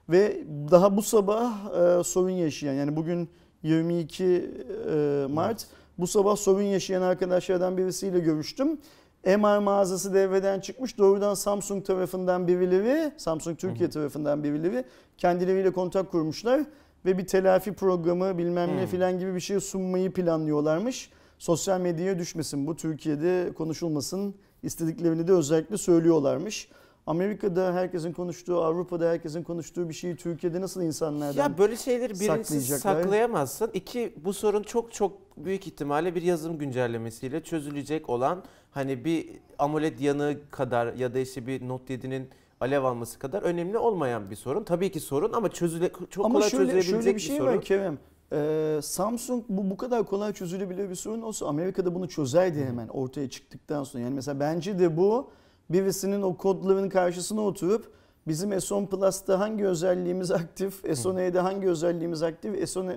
[0.10, 1.54] Ve daha bu sabah
[2.00, 3.30] e, sorun yaşayan yani bugün
[3.64, 4.52] 22
[4.92, 5.68] e, Mart
[5.98, 8.78] bu sabah sorun yaşayan arkadaşlardan birisiyle görüştüm.
[9.26, 10.98] MR mağazası devreden çıkmış.
[10.98, 14.86] Doğrudan Samsung tarafından birileri, Samsung Türkiye tarafından birileri
[15.18, 16.62] kendileriyle kontak kurmuşlar
[17.06, 21.10] ve bir telafi programı bilmem ne filan gibi bir şey sunmayı planlıyorlarmış.
[21.40, 26.70] Sosyal medyaya düşmesin bu Türkiye'de konuşulmasın istediklerini de özellikle söylüyorlarmış.
[27.08, 32.62] Amerika'da herkesin konuştuğu, Avrupa'da herkesin konuştuğu bir şeyi Türkiye'de nasıl insanlardan ya böyle şeyleri birincisi
[32.62, 33.70] saklayamazsın.
[33.74, 40.00] İki bu sorun çok çok büyük ihtimalle bir yazılım güncellemesiyle çözülecek olan hani bir AMOLED
[40.00, 42.30] yanığı kadar ya da işte bir Note 7'nin
[42.62, 44.64] alev alması kadar önemli olmayan bir sorun.
[44.64, 47.52] Tabii ki sorun ama çözüle çok Ama kolay şöyle, çözülebilecek şöyle bir şey sorun.
[47.52, 47.98] var Kerem.
[48.34, 53.30] Ee, Samsung bu bu kadar kolay çözülebilir bir sorun olsa Amerika'da bunu çözerdi hemen ortaya
[53.30, 54.04] çıktıktan sonra.
[54.04, 55.30] Yani mesela bence de bu
[55.70, 57.92] birisinin o kodların karşısına oturup
[58.28, 62.96] bizim S10 Plus'ta hangi özelliğimiz aktif, S10e'de hangi özelliğimiz aktif, S10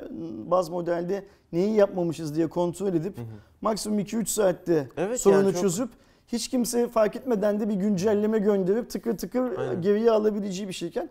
[0.50, 3.18] baz modelde neyi yapmamışız diye kontrol edip
[3.60, 5.90] maksimum 2-3 saatte Evet, sorunu yani çok- çözüp
[6.28, 9.82] hiç kimse fark etmeden de bir güncelleme gönderip tıkır tıkır Aynen.
[9.82, 11.10] geriye alabileceği bir şeyken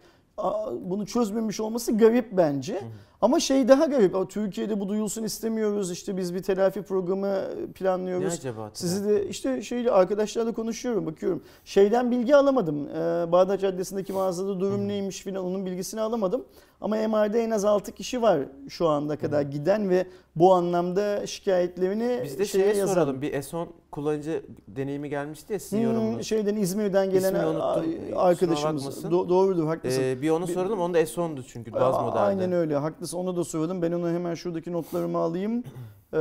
[0.81, 2.81] bunu çözmemiş olması garip bence.
[3.21, 4.29] Ama şey daha garip.
[4.29, 5.91] Türkiye'de bu duyulsun istemiyoruz.
[5.91, 8.33] İşte biz bir telafi programı Ne planlıyoruz.
[8.33, 8.71] acaba?
[8.73, 11.43] Sizi de işte şeyle arkadaşlarla konuşuyorum bakıyorum.
[11.65, 12.87] Şeyden bilgi alamadım.
[12.89, 16.45] Ee, Bağdat Caddesi'ndeki mağazada durum neymiş filan onun bilgisini alamadım.
[16.81, 18.39] Ama MR'de en az 6 kişi var
[18.69, 22.87] şu anda kadar giden ve bu anlamda şikayetlerini Biz de şeye yazalım.
[22.93, 23.21] soralım.
[23.21, 26.25] Bir S10 kullanıcı deneyimi gelmişti ya sizin Hmm, yorumunuz.
[26.27, 29.03] şeyden İzmir'den gelen unuttum, arkadaşımız.
[29.05, 30.01] Do- doğrudur haklısın.
[30.03, 30.79] Ee, bir onu Bir- soralım.
[30.79, 32.19] Onda S10'du çünkü baz modelde.
[32.19, 33.81] Aynen öyle haklısın onu da soralım.
[33.81, 35.63] Ben onu hemen şuradaki notlarımı alayım.
[36.13, 36.17] Ee,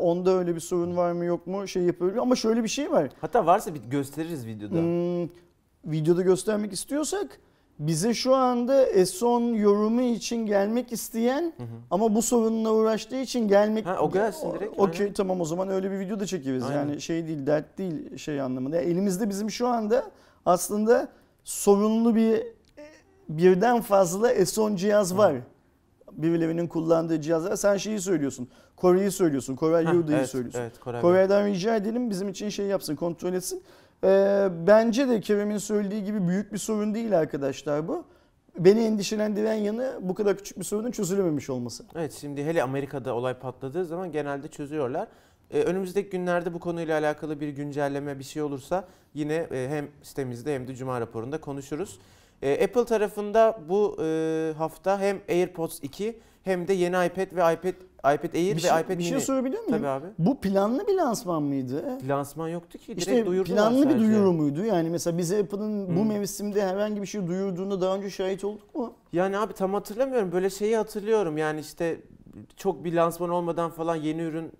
[0.00, 2.18] onda öyle bir sorun var mı yok mu şey yapıyorum.
[2.20, 3.08] Ama şöyle bir şey var.
[3.20, 4.74] Hatta varsa bir gösteririz videoda.
[4.74, 5.28] Hmm,
[5.92, 7.38] videoda göstermek istiyorsak
[7.86, 11.66] bize şu anda S10 yorumu için gelmek isteyen Hı hı.
[11.90, 15.90] ama bu sorunla uğraştığı için gelmek Ha, o gelsin direkt, Okey tamam o zaman öyle
[15.90, 16.64] bir video da çekeriz.
[16.64, 16.76] Aynen.
[16.76, 18.76] Yani şey değil dert değil şey anlamında.
[18.76, 20.04] Yani elimizde bizim şu anda
[20.46, 21.08] aslında
[21.44, 22.42] sorunlu bir
[23.28, 25.34] birden fazla S10 cihaz var.
[26.12, 27.56] Birilerinin kullandığı cihazlar.
[27.56, 28.48] Sen şeyi söylüyorsun.
[28.76, 29.56] Kore'yi söylüyorsun.
[29.56, 30.60] Kore Yurda'yı evet, söylüyorsun.
[30.60, 30.80] Evet.
[30.80, 33.62] Kore'den rica edelim bizim için şey yapsın, kontrol etsin.
[34.04, 38.04] Ee, bence de Kerem'in söylediği gibi büyük bir sorun değil arkadaşlar bu.
[38.58, 41.84] Beni endişelendiren yanı bu kadar küçük bir sorunun çözülememiş olması.
[41.94, 45.08] Evet şimdi hele Amerika'da olay patladığı zaman genelde çözüyorlar.
[45.50, 48.84] Ee, önümüzdeki günlerde bu konuyla alakalı bir güncelleme bir şey olursa
[49.14, 51.98] yine e, hem sitemizde hem de Cuma raporunda konuşuruz.
[52.42, 57.74] Ee, Apple tarafında bu e, hafta hem AirPods 2 hem de yeni iPad ve iPad
[58.02, 59.20] iPad Air Bir ve şey, iPad bir şey mini.
[59.20, 59.70] sorabilir miyim?
[59.70, 60.06] Tabii abi.
[60.18, 61.98] Bu planlı bir lansman mıydı?
[62.08, 64.00] Lansman yoktu ki direkt İşte duyurdular planlı bir sadece.
[64.06, 64.64] duyuru muydu?
[64.64, 66.08] Yani mesela bize Apple'ın bu Hmm.
[66.08, 68.92] mevsimde herhangi bir şey duyurduğunda daha önce şahit olduk mu?
[69.12, 70.32] Yani abi tam hatırlamıyorum.
[70.32, 71.38] Böyle şeyi hatırlıyorum.
[71.38, 72.00] Yani işte
[72.56, 74.52] çok bir lansman olmadan falan yeni ürün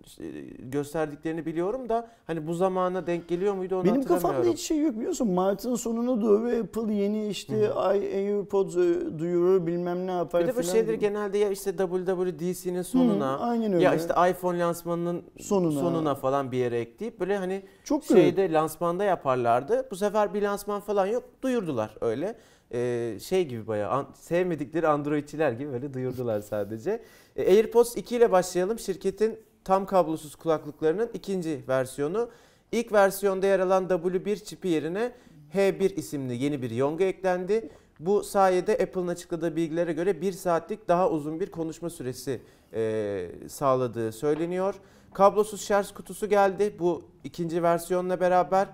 [0.59, 4.97] gösterdiklerini biliyorum da hani bu zamana denk geliyor muydu onu Benim kafamda hiç şey yok
[4.97, 5.31] biliyorsun.
[5.31, 10.63] Mart'ın sonuna doğru Apple yeni işte AirPods e, duyurur bilmem ne yapar Bir de bu
[10.63, 13.85] şeyleri genelde ya işte WWDC'nin Hı, sonuna aynen öyle.
[13.85, 15.81] ya işte iPhone lansmanının Sonuna.
[15.81, 16.15] sonuna.
[16.15, 19.87] falan bir yere ekleyip böyle hani Çok şeyde lansmanda yaparlardı.
[19.91, 21.25] Bu sefer bir lansman falan yok.
[21.43, 22.37] Duyurdular öyle.
[22.75, 27.03] Ee, şey gibi bayağı an- sevmedikleri Androidçiler gibi böyle duyurdular sadece.
[27.37, 28.79] Ee, AirPods 2 ile başlayalım.
[28.79, 32.31] Şirketin tam kablosuz kulaklıklarının ikinci versiyonu.
[32.73, 35.13] İlk versiyonda yer alan W1 çipi yerine
[35.55, 37.69] H1 isimli yeni bir yonga eklendi.
[38.01, 42.41] Bu sayede Apple'ın açıkladığı bilgilere göre 1 saatlik daha uzun bir konuşma süresi
[42.75, 44.75] e, sağladığı söyleniyor.
[45.15, 48.69] Kablosuz şarj kutusu geldi bu ikinci versiyonla beraber.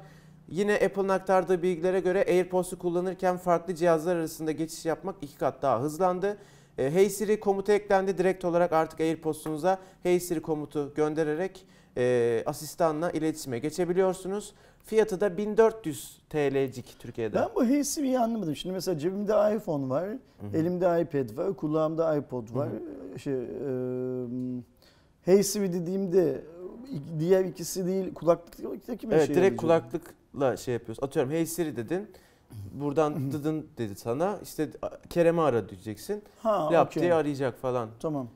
[0.49, 5.81] Yine Apple'ın aktardığı bilgilere göre AirPods'u kullanırken farklı cihazlar arasında geçiş yapmak iki kat daha
[5.81, 6.37] hızlandı.
[6.79, 8.19] E, Hey Siri komutu eklendi.
[8.19, 14.55] Direkt olarak artık AirPods'unuza Hey Siri komutu göndererek e, asistanla iletişime geçebiliyorsunuz.
[14.85, 17.37] Fiyatı da 1400 TL'cik Türkiye'de.
[17.37, 18.57] Ben bu Hey Siri'yi anlamadım.
[18.57, 20.09] Şimdi mesela cebimde iPhone var,
[20.55, 22.69] elimde iPad var, kulağımda iPod var.
[23.19, 23.39] Şey, e,
[25.23, 26.41] Hey Siri dediğimde
[27.19, 29.85] diğer ikisi değil kulaklıktaki mi Evet şey direkt olacak?
[30.35, 31.03] Kulaklıkla şey yapıyoruz.
[31.03, 32.11] Atıyorum Hey Siri dedin.
[32.73, 34.39] Buradan dıdın dedi sana.
[34.43, 34.71] İşte
[35.11, 36.23] Kerem'i ara diyeceksin.
[36.43, 37.03] Ha, Lap okey.
[37.03, 37.89] diye arayacak falan.
[38.01, 38.29] Tamam,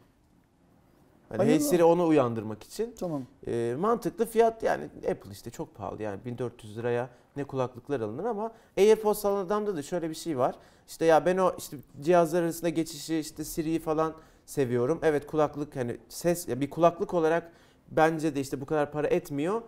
[1.28, 1.60] Hani Hey.
[1.60, 2.94] Siri onu uyandırmak için.
[2.98, 3.22] tamam.
[3.46, 8.52] Ee, mantıklı fiyat yani Apple işte çok pahalı yani 1400 liraya ne kulaklıklar alınır ama
[8.78, 10.54] AirPods alan adamda da şöyle bir şey var.
[10.88, 14.14] İşte ya ben o işte cihazlar arasında geçişi işte Siri'yi falan
[14.46, 14.98] seviyorum.
[15.02, 17.52] Evet kulaklık hani ses ya bir kulaklık olarak
[17.90, 19.62] bence de işte bu kadar para etmiyor.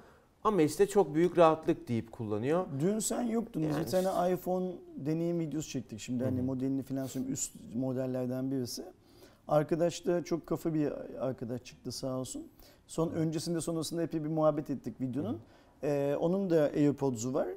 [0.45, 2.67] Ama işte çok büyük rahatlık deyip kullanıyor.
[2.81, 3.63] Dün sen yoktun.
[3.63, 6.01] Biz Yani bir tane iPhone deneyim videosu çektik.
[6.01, 6.47] Şimdi hani Hı hı.
[6.47, 7.35] modelini falan söyleyeyim.
[7.35, 8.85] Üst modellerden birisi.
[9.49, 12.47] Arkadaş da çok kafa bir arkadaş çıktı sağ olsun.
[12.87, 15.39] Son öncesinde sonrasında epey bir muhabbet ettik videonun.
[15.83, 17.49] Ee, onun da AirPods'u var.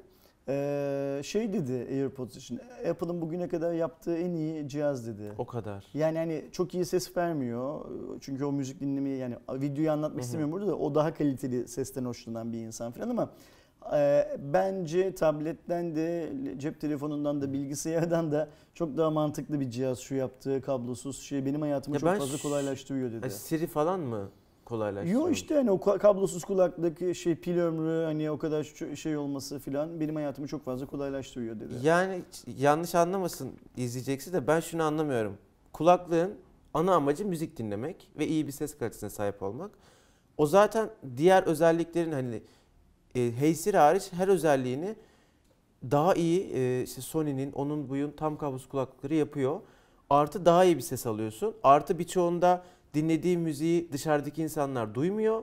[0.48, 2.60] Ee, şey dedi AirPods için.
[2.90, 5.32] Apple'ın bugüne kadar yaptığı en iyi cihaz dedi.
[5.38, 5.84] O kadar.
[5.94, 7.84] Yani hani çok iyi ses vermiyor.
[8.20, 12.52] Çünkü o müzik dinlemeyi yani videoyu anlatmak istemiyorum burada da o daha kaliteli sesten hoşlanan
[12.52, 13.30] bir insan falan ama
[13.96, 20.14] e, bence tabletten de cep telefonundan da bilgisayardan da çok daha mantıklı bir cihaz şu
[20.14, 23.22] yaptığı kablosuz şey benim hayatımı Ya çok fazla kolaylaştırıyor dedi.
[23.22, 24.28] Ha, Siri falan mı
[24.68, 25.20] kolaylaştırıyor?
[25.22, 28.64] Yo işte hani o ka- kablosuz kulaklık şey pil ömrü hani o kadar
[28.96, 31.74] şey olması filan benim hayatımı çok fazla kolaylaştırıyor dedi.
[31.82, 32.22] Yani
[32.58, 35.38] yanlış anlamasın izleyeceksin de ben şunu anlamıyorum.
[35.72, 36.34] Kulaklığın
[36.74, 39.70] ana amacı müzik dinlemek ve iyi bir ses kalitesine sahip olmak.
[40.36, 42.42] O zaten diğer özelliklerin hani
[43.14, 44.94] e, Hey Siri hariç her özelliğini
[45.90, 49.60] daha iyi e, işte Sony'nin onun buyun tam kablosuz kulaklıkları yapıyor.
[50.10, 51.54] Artı daha iyi bir ses alıyorsun.
[51.62, 52.62] Artı birçoğunda
[52.94, 55.42] dinlediği müziği dışarıdaki insanlar duymuyor.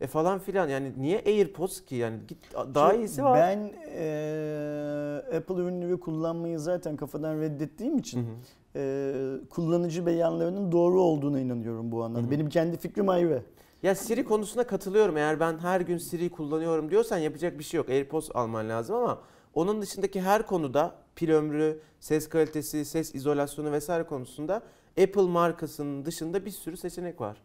[0.00, 2.38] E falan filan yani niye AirPods ki yani git
[2.74, 3.40] daha Şu- iyisi var.
[3.40, 8.78] Ben eee, Apple ürünleri kullanmayı zaten kafadan reddettiğim Hı için hı.
[8.78, 12.22] eee, kullanıcı beyanlarının doğru olduğuna inanıyorum bu anlamda.
[12.22, 12.30] Hı hı.
[12.30, 13.42] Benim kendi fikrim ayrı.
[13.82, 15.16] Ya Siri konusuna katılıyorum.
[15.16, 17.88] Eğer ben her gün Siri kullanıyorum diyorsan yapacak bir şey yok.
[17.90, 19.18] AirPods alman lazım ama
[19.54, 24.62] onun dışındaki her konuda pil ömrü, ses kalitesi, ses izolasyonu vesaire konusunda
[25.02, 27.36] Apple markasının dışında bir sürü seçenek var.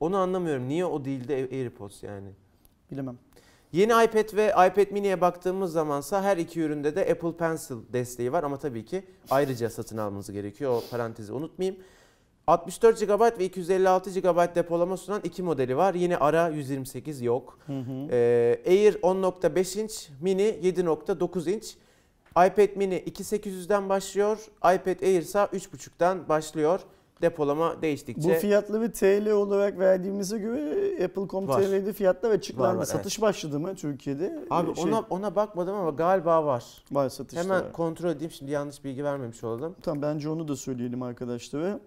[0.00, 0.68] Onu anlamıyorum.
[0.68, 2.28] Niye o değil de AirPods yani?
[2.90, 3.18] Bilemem.
[3.72, 8.42] Yeni iPad ve iPad mini'ye baktığımız zamansa her iki üründe de Apple Pencil desteği var
[8.44, 10.72] ama tabii ki ayrıca satın almanız gerekiyor.
[10.72, 11.80] O parantezi unutmayayım.
[12.46, 15.94] 64 GB ve 256 GB depolama sunan iki modeli var.
[15.94, 17.58] Yine ara 128 yok.
[17.66, 18.08] Hı hı.
[18.10, 21.76] Ee, Air 10.5 inç, mini 7.9 inç.
[22.30, 24.38] iPad mini 2800'den başlıyor.
[24.58, 26.80] iPad Air ise 3.5'tan başlıyor.
[27.24, 28.28] Depolama değiştikçe.
[28.28, 31.04] Bu fiyatları TL olarak verdiğimize göre.
[31.04, 32.74] Apple.com.tr'de fiyatlar açıklandı.
[32.74, 34.44] Var, var, Satış başladı mı Türkiye'de?
[34.50, 36.64] Abi Ee, şey, ona ona bakmadım ama galiba var.
[36.92, 37.72] var satışta Hemen var.
[37.72, 39.76] kontrol edeyim şimdi yanlış bilgi vermemiş olalım.
[39.82, 41.80] Tamam bence onu da söyleyelim arkadaşlara.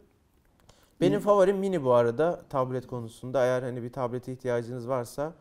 [1.01, 1.23] Benim Hı.
[1.23, 3.43] favorim mini bu arada tablet konusunda.
[3.45, 5.33] Eğer hani bir tablete ihtiyacınız varsa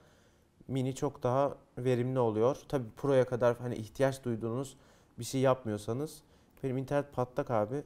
[0.68, 2.56] mini çok daha verimli oluyor.
[2.68, 4.76] Tabii Pro'ya kadar hani ihtiyaç duyduğunuz
[5.18, 6.22] bir şey yapmıyorsanız.
[6.62, 7.82] Benim internet patlak abi.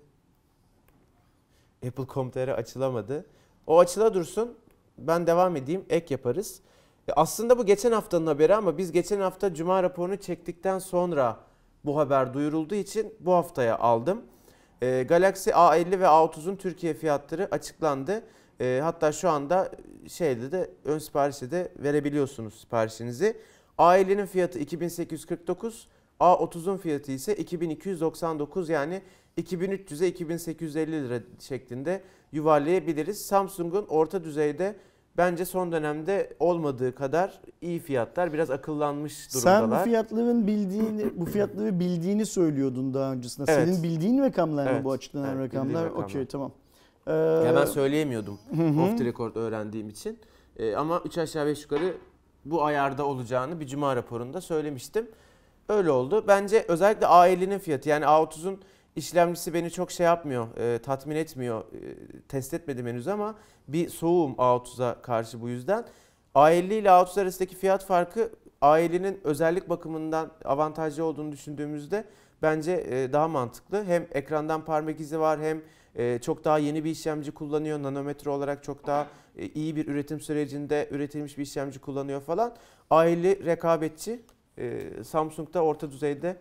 [1.86, 3.24] Apple.com.tr açılamadı.
[3.66, 4.54] O açıla dursun.
[4.98, 5.84] Ben devam edeyim.
[5.90, 6.60] Ek yaparız.
[7.08, 11.36] E, Aslında bu geçen haftanın haberi ama biz geçen hafta Cuma raporunu çektikten sonra
[11.84, 14.22] bu haber duyurulduğu için bu haftaya aldım.
[14.82, 18.22] E, Galaxy A50 ve A30'un Türkiye fiyatları açıklandı.
[18.60, 19.70] E, hatta şu anda
[20.08, 23.36] şeyde de ön siparişte de verebiliyorsunuz siparişinizi.
[23.78, 25.88] A50'nin fiyatı 2849,
[26.20, 29.02] A30'un fiyatı ise 2299 yani
[29.38, 33.26] 2300'e 2850 lira şeklinde yuvarlayabiliriz.
[33.26, 34.76] Samsung'un orta düzeyde
[35.16, 38.32] bence son dönemde olmadığı kadar iyi fiyatlar.
[38.32, 39.84] Biraz akıllanmış Sen bu durumdalar.
[39.84, 43.52] fiyatların bildiğini, bu fiyatları bildiğini söylüyordun daha öncesinde.
[43.52, 43.68] Evet.
[43.68, 45.84] Senin bildiğin rakamlar mı Evet, bu açıklanan evet, rakamlar?
[45.84, 46.04] rakamlar.
[46.04, 46.52] Okey tamam.
[47.08, 48.82] Ee, ben söyleyemiyordum hı hı.
[48.82, 50.18] off the record öğrendiğim için.
[50.56, 51.94] Ee, ama 3 aşağı 5 yukarı
[52.44, 55.08] bu ayarda olacağını bir cuma raporunda söylemiştim.
[55.68, 56.24] Öyle oldu.
[56.28, 58.58] Bence özellikle A50'nin fiyatı yani A30'un
[58.96, 61.60] işlemcisi beni çok şey yapmıyor, e, tatmin etmiyor.
[61.60, 63.34] E, test etmedim henüz ama
[63.68, 65.84] bir soğuğum A30'a karşı bu yüzden.
[66.34, 68.30] A50 ile A30 arasındaki fiyat farkı
[68.62, 72.04] A50'nin özellik bakımından avantajlı olduğunu düşündüğümüzde
[72.42, 73.84] bence e, daha mantıklı.
[73.84, 75.62] Hem ekrandan parmak izi var hem
[75.94, 77.82] e, çok daha yeni bir işlemci kullanıyor.
[77.82, 82.56] Nanometre olarak çok daha e, iyi bir üretim sürecinde üretilmiş bir işlemci kullanıyor falan.
[82.90, 84.20] A50 rekabetçi.
[84.58, 86.36] E, Samsung'da orta düzeyde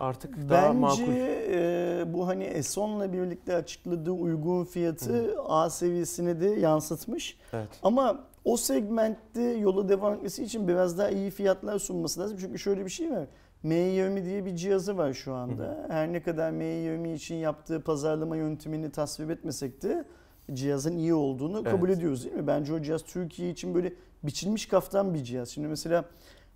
[0.00, 1.02] artık daha Bence makul.
[1.12, 7.38] e, bu hani S10'la birlikte açıkladığı uygun fiyatı A seviyesine de yansıtmış.
[7.52, 7.68] Evet.
[7.82, 12.38] Ama o segmentte yola devam etmesi için biraz daha iyi fiyatlar sunması lazım.
[12.40, 13.26] Çünkü şöyle bir şey var.
[13.64, 15.86] M20 diye bir cihazı var şu anda.
[15.90, 20.04] Her ne kadar M20 için yaptığı pazarlama yöntemini tasvip etmesek de
[20.52, 21.98] cihazın iyi olduğunu kabul Evet.
[21.98, 22.46] ediyoruz değil mi?
[22.46, 23.92] Bence o cihaz Türkiye için böyle
[24.22, 25.48] biçilmiş kaftan bir cihaz.
[25.48, 26.04] Şimdi mesela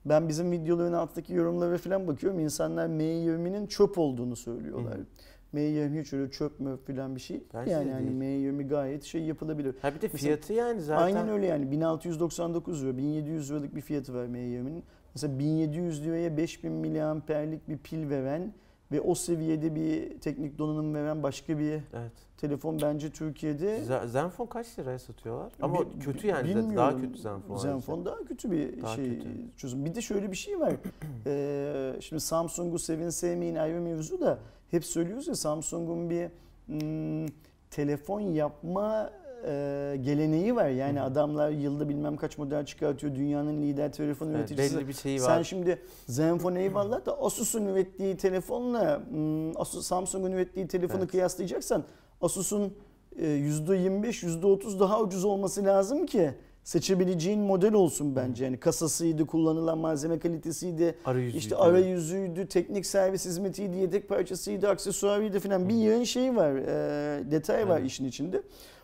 [0.04, 2.38] ben bizim videoların altındaki yorumlara falan bakıyorum.
[2.40, 4.94] İnsanlar M20'nin çöp olduğunu söylüyorlar.
[4.96, 5.06] Hı hı.
[5.54, 7.42] M20 hiç öyle çöp mü falan bir şey.
[7.54, 8.44] Bence yani de hani değil.
[8.44, 9.74] M20 gayet şey yapılabilir.
[9.82, 11.04] Ha bir de Mesela- fiyatı yani zaten.
[11.04, 14.84] Aynen öyle yani 1699 lira 1700 liralık bir fiyatı var M20'nin.
[15.14, 18.52] Mesela 1700 liraya 5000 miliamperlik bir pil veren
[18.92, 22.12] ve o seviyede bir teknik donanım veren başka bir Evet.
[22.36, 25.52] telefon bence Türkiye'de Zenfone kaç liraya satıyorlar?
[25.62, 26.76] Ama Bi- kötü yani bilmiyorum.
[26.76, 27.58] daha kötü Zenfone.
[27.58, 29.28] Zenfone daha kötü bir Daha şey kötü.
[29.56, 29.84] çözüm.
[29.84, 30.72] Bir de şöyle bir şey var.
[31.26, 34.38] Ee, şimdi Samsung'u sevin sevmeyin ayrı mevzu da
[34.70, 36.28] hep söylüyoruz ya Samsung'un bir
[36.66, 37.26] hmm,
[37.70, 39.10] telefon yapma
[39.46, 40.68] e, geleneği var.
[40.68, 43.14] Yani Hı adamlar yılda bilmem kaç model çıkartıyor.
[43.14, 44.76] Dünyanın lider telefon Evet, üreticisi.
[44.76, 45.44] belli bir şeyi Sen var.
[45.44, 51.10] şimdi Zenfone eyvallah da Asus'un ürettiği telefonla hmm, Asus Samsung'un ürettiği telefonu Evet.
[51.10, 51.84] kıyaslayacaksan
[52.20, 52.74] Asus'un
[53.18, 56.30] e, %25 %30 daha ucuz olması lazım ki
[56.64, 58.44] seçebileceğin model olsun bence.
[58.44, 61.38] Yani kasasıydı, kullanılan malzeme kalitesiydi, Arayüzü.
[61.38, 67.68] işte arayüzüydü, teknik servis hizmetiydi, yedek parçasıydı, aksesuarıydı falan bir yığın şey var, e, detay
[67.68, 67.90] var Evet.
[67.90, 68.42] işin içinde.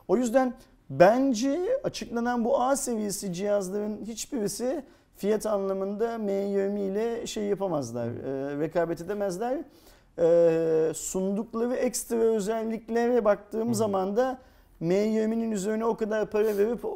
[0.08, 0.54] O yüzden
[0.90, 4.84] bence açıklanan bu A seviyesi cihazların hiçbirisi
[5.16, 9.58] fiyat anlamında M20 ile şey yapamazlar, e, rekabet edemezler.
[10.18, 13.74] E, sundukları ekstra özelliklere baktığım Hı.
[13.74, 14.38] zaman da
[14.82, 16.88] M20'nin üzerine o kadar para verip e,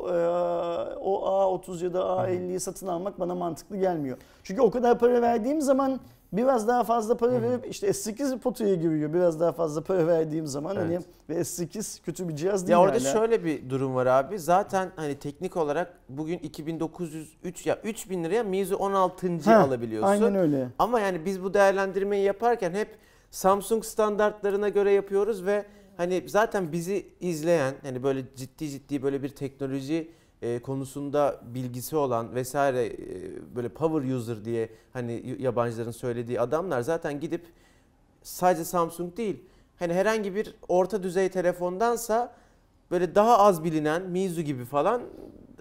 [1.01, 4.16] o A30 ya da A50'yi satın almak bana mantıklı gelmiyor.
[4.44, 6.01] Çünkü o kadar para verdiğim zaman
[6.33, 9.12] biraz daha fazla para verip işte S8 potaya giriyor.
[9.12, 11.05] Biraz daha fazla para verdiğim zaman hani Evet.
[11.29, 13.01] ve S8 kötü bir cihaz değil Ya orada hala.
[13.12, 14.38] şöyle bir durum var abi.
[14.38, 19.38] Zaten hani teknik olarak bugün 2903 ya 3000 liraya Mizu 16.
[19.51, 20.09] Ha, alabiliyorsun.
[20.09, 20.69] Aynen öyle.
[20.79, 22.88] Ama yani biz bu değerlendirmeyi yaparken hep
[23.31, 25.64] Samsung standartlarına göre yapıyoruz ve
[25.97, 30.11] hani zaten bizi izleyen hani böyle ciddi ciddi böyle bir teknoloji
[30.42, 32.96] e, konusunda bilgisi olan vesaire e,
[33.57, 37.46] böyle power user diye hani yabancıların söylediği adamlar zaten gidip
[38.22, 39.44] sadece Samsung değil
[39.79, 42.35] hani herhangi bir orta düzey telefondansa
[42.90, 45.03] böyle daha az bilinen Mizu gibi falan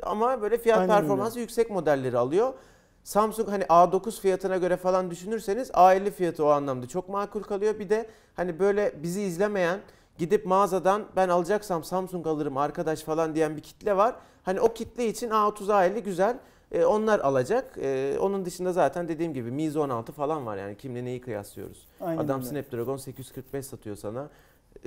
[0.03, 1.01] ama böyle fiyat Aynen öyle.
[1.01, 2.53] performansı yüksek modelleri alıyor.
[3.03, 7.79] Samsung hani A9 fiyatına göre falan düşünürseniz A50 fiyatı o anlamda çok makul kalıyor.
[7.79, 9.79] Bir de hani böyle bizi izlemeyen
[10.17, 14.15] gidip mağazadan ben alacaksam Samsung alırım arkadaş falan diyen bir kitle var.
[14.43, 16.37] Hani o kitle için A30 A50 güzel.
[16.71, 17.77] Ee, onlar alacak.
[17.81, 21.87] Ee, onun dışında zaten dediğim gibi Mizu 16 falan var yani kimle neyi kıyaslıyoruz.
[22.01, 22.49] Aynen Adam öyle.
[22.49, 24.29] Snapdragon 845 satıyor sana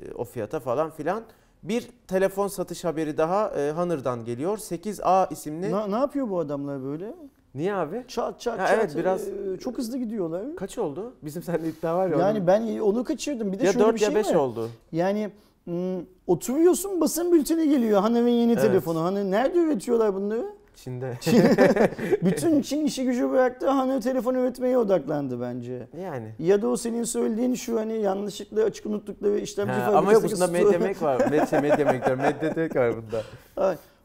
[0.03, 1.23] e, o fiyata falan filan.
[1.63, 4.59] Bir telefon satış haberi daha e, Honor'dan geliyor.
[4.59, 5.73] 8A isimli.
[5.73, 7.15] Ne, ne yapıyor bu adamlar böyle?
[7.55, 8.05] Niye abi?
[8.09, 8.77] Çat çat Ha, çat.
[8.81, 10.43] evet, biraz- e, çok hızlı gidiyorlar.
[10.57, 11.13] Kaç oldu?
[11.23, 12.19] Bizim seninle iddia var ya.
[12.19, 12.47] Yani onun.
[12.47, 13.53] ben onu kaçırdım.
[13.53, 14.35] Bir de ya şöyle 4 bir şey ya 5 var.
[14.35, 14.69] oldu.
[14.93, 15.31] Yani
[15.65, 18.01] hmm, oturuyorsun basın bülteni geliyor.
[18.01, 18.63] Hanım'ın yeni Evet.
[18.63, 19.03] telefonu.
[19.05, 20.47] Hani nerede üretiyorlar bunları?
[20.77, 21.19] Çin'de.
[22.25, 23.69] Bütün Çin işi gücü bıraktı.
[23.69, 25.89] Hanım telefon üretmeye odaklandı bence.
[26.03, 26.35] yani.
[26.39, 30.47] Ya da o senin söylediğin şu hani yanlışlıkla açık unuttukları işlemci Ha, ama yok bunda
[30.53, 31.31] Medyamek var.
[31.31, 32.15] Med var.
[32.15, 33.23] Medyatek var bunda.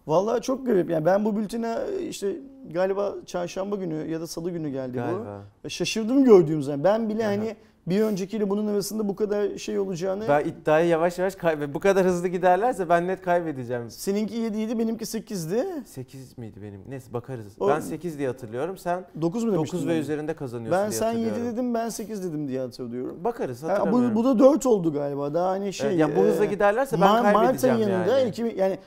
[0.07, 0.89] Vallahi çok garip.
[0.89, 1.77] Yani ben bu bültene
[2.09, 2.35] işte
[2.73, 5.41] galiba çarşamba günü ya da salı günü geldi Galiba.
[5.63, 5.69] bu.
[5.69, 6.83] Şaşırdım gördüğüm zaman.
[6.83, 7.31] Ben bile Aha.
[7.31, 7.55] hani
[7.87, 11.73] bir öncekiyle bunun arasında bu kadar şey olacağını Ben iddiayı yavaş yavaş kaybet.
[11.73, 13.89] Bu kadar hızlı giderlerse ben net kaybedeceğim.
[13.91, 15.65] Seninki 7 idi, benimki 8'di.
[15.85, 16.81] 8 miydi benim?
[16.89, 17.45] Neyse bakarız.
[17.59, 18.77] O- Ben 8 diye hatırlıyorum.
[18.77, 19.77] Sen 9 mu demiştin?
[19.77, 21.53] 9 ve üzerinde kazanıyorsun Ben diye sen 7 hatırlıyorum.
[21.57, 23.17] dedim, ben 8 dedim diye hatırlıyorum.
[23.23, 24.15] Bakarız Ha, hatırlamıyorum.
[24.15, 25.33] bu, bu da 4 oldu galiba.
[25.33, 25.87] Daha hani şey.
[25.89, 28.29] Evet, yani bu hızla e, giderlerse ben Ma- Mart kaybedeceğim ayında yani.
[28.29, 28.77] iki- yani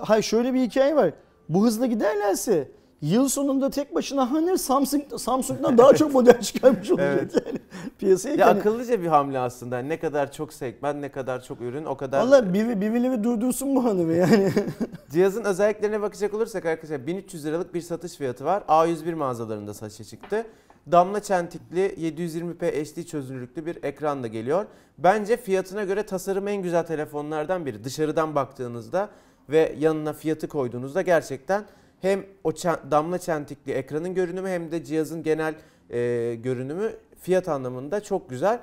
[0.00, 1.10] hayır şöyle bir hikaye var.
[1.48, 2.68] Bu hızla giderlerse
[3.04, 7.46] yıl sonunda tek başına hani Samsung Samsung'dan daha çok model çıkarmış olacak Evet.
[7.46, 7.58] yani
[7.98, 8.34] piyasaya.
[8.34, 9.78] Ya Yani, akıllıca bir hamle aslında.
[9.78, 12.20] Ne kadar çok segment, ne kadar çok ürün o kadar.
[12.20, 14.52] Valla biri, birileri durdursun bu hanımı yani.
[15.10, 18.62] Cihazın özelliklerine bakacak olursak arkadaşlar 1300 liralık bir satış fiyatı var.
[18.68, 20.46] A101 mağazalarında satışa çıktı.
[20.92, 24.66] Damla çentikli 720p HD çözünürlüklü bir ekran da geliyor.
[24.98, 27.84] Bence fiyatına göre tasarım en güzel telefonlardan biri.
[27.84, 29.08] Dışarıdan baktığınızda
[29.48, 31.64] ve yanına fiyatı koyduğunuzda gerçekten
[32.04, 32.52] hem o
[32.90, 35.54] damla çentikli ekranın görünümü hem de cihazın genel
[35.90, 38.60] e, görünümü fiyat anlamında çok güzel.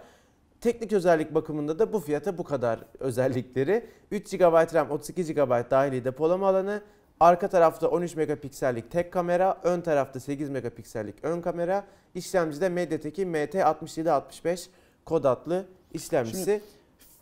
[0.62, 3.86] Teknik özellik bakımında da bu fiyata bu kadar özellikleri.
[4.12, 6.82] 3 GB RAM, 32 GB dahili depolama alanı,
[7.20, 11.84] arka tarafta 13 megapiksellik tek kamera, ön tarafta 8 megapiksellik ön kamera,
[12.16, 14.68] işlemcide MediaTek'in MT6765
[15.06, 16.62] kod adlı işlemcisi.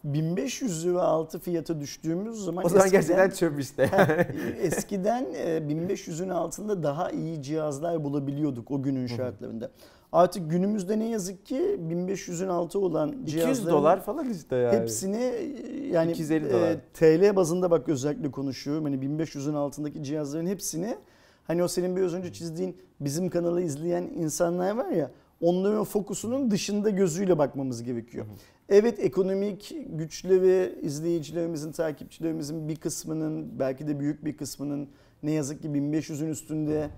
[0.03, 3.89] 1500 lira altı fiyata düştüğümüz zaman o zaman eskiden- gerçekten çöp işte.
[4.61, 9.71] Eskiden e, 1500'ün altında daha iyi cihazlar bulabiliyorduk o günün şartlarında.
[10.11, 14.77] Artık günümüzde ne yazık ki 1500'ün altı olan 200 cihazların dolar falan işte yani.
[14.77, 16.77] hepsini e, yani 250 e, dolar.
[16.93, 18.83] TL bazında bak özellikle konuşuyorum.
[18.83, 20.97] Hani 1500'ün altındaki cihazların hepsini
[21.43, 26.89] hani o senin biraz önce çizdiğin bizim kanalı izleyen insanlar var ya onların fokusunun dışında
[26.89, 28.25] gözüyle bakmamız gerekiyor.
[28.69, 34.87] Evet ekonomik güçleri izleyicilerimizin, takipçilerimizin bir kısmının belki de büyük bir kısmının
[35.23, 36.89] ne yazık ki 1500'ün üstünde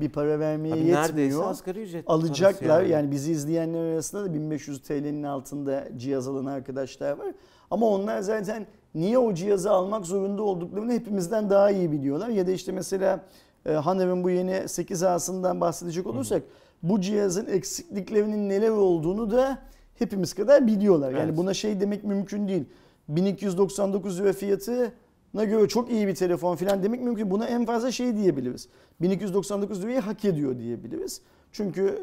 [0.00, 1.50] bir para vermeye Abi neredeyse yetmiyor.
[1.50, 3.10] asgari ücret Alacaklar parası yani.
[3.10, 7.34] bizi izleyenler arasında da 1500 TL'nin altında cihaz alan arkadaşlar var.
[7.70, 12.28] Ama onlar zaten niye o cihazı almak zorunda olduklarını hepimizden daha iyi biliyorlar.
[12.28, 13.20] Ya da işte mesela
[13.66, 16.42] e, Haner'in bu yeni 8A'sından bahsedecek olursak
[16.82, 19.58] bu cihazın eksikliklerinin neler olduğunu da
[20.00, 21.10] hepimiz kadar biliyorlar.
[21.12, 21.36] Yani Evet.
[21.36, 22.64] buna şey demek mümkün değil.
[23.08, 27.30] 1299 lira fiyatına göre çok iyi bir telefon falan demek mümkün.
[27.30, 28.68] Buna en fazla şey diyebiliriz.
[29.00, 31.20] 1299 lirayı hak ediyor diyebiliriz.
[31.52, 31.98] Çünkü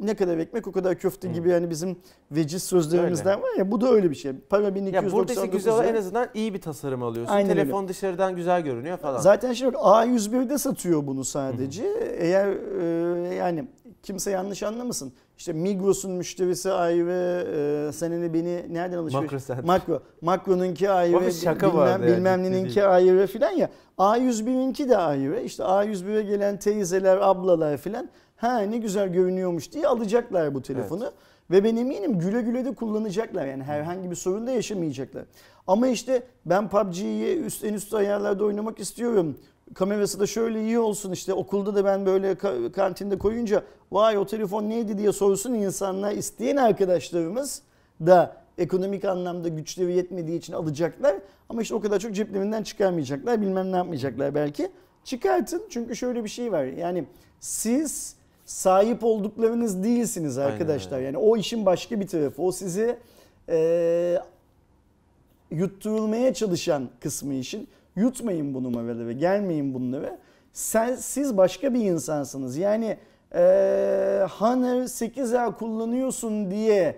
[0.00, 1.96] ne kadar ekmek o kadar köfte gibi yani bizim
[2.30, 4.32] veciz sözlerimizden var ya bu da öyle bir şey.
[4.32, 5.86] Para Ya 1299 burada işte güzel lira.
[5.86, 7.32] en azından iyi bir tasarım alıyorsun.
[7.32, 7.60] Aynen öyle.
[7.62, 9.20] Telefon dışarıdan güzel görünüyor falan.
[9.20, 11.84] Zaten şimdi bak, A101'de satıyor bunu sadece.
[12.18, 12.48] Eğer
[13.28, 13.68] e, yani
[14.02, 15.12] kimse yanlış anlamasın.
[15.38, 17.46] İşte Migros'un müşterisi ayrı,
[17.88, 19.32] e, senin de beni nereden alışveriş?
[19.32, 19.64] Makro Center.
[19.64, 20.02] Makro.
[20.20, 23.70] Makro'nunki ayrı, şaka bilmem, yani, bilmem ciddi neninki ayrı filan ya.
[23.98, 25.40] A101'inki de ayrı.
[25.40, 31.12] İşte A101'e gelen teyzeler, ablalar filan ha ne güzel görünüyormuş diye alacaklar bu telefonu.
[31.50, 35.24] Ve ben eminim güle güle de kullanacaklar yani herhangi bir sorun da yaşamayacaklar.
[35.66, 39.36] Ama işte ben PUBG'yi üst en üst ayarlarda oynamak istiyorum.
[39.74, 43.62] Kamerası da şöyle iyi olsun işte okulda da ben böyle ka- kantinde koyunca
[43.92, 47.62] vay o telefon neydi diye sorsun insanlar isteyen arkadaşlarımız
[48.06, 51.16] da ekonomik anlamda güçleri yetmediği için alacaklar
[51.48, 54.68] ama işte o kadar çok ceplerinden çıkarmayacaklar bilmem ne yapmayacaklar belki.
[55.04, 57.04] Çıkartın çünkü şöyle bir şey var yani
[57.40, 58.14] siz
[58.44, 60.96] sahip olduklarınız değilsiniz Aynen arkadaşlar.
[60.96, 61.06] öyle.
[61.06, 62.42] Yani o işin başka bir tarafı.
[62.42, 62.96] O sizi
[63.48, 64.22] eee
[65.50, 67.68] yutturulmaya çalışan kısmı işin.
[68.02, 70.18] Yutmayın bu numaraları, gelmeyin bunlara.
[70.52, 72.56] Sen, siz başka bir insansınız.
[72.56, 72.96] Yani
[73.34, 76.96] eee Honor 8A kullanıyorsun diye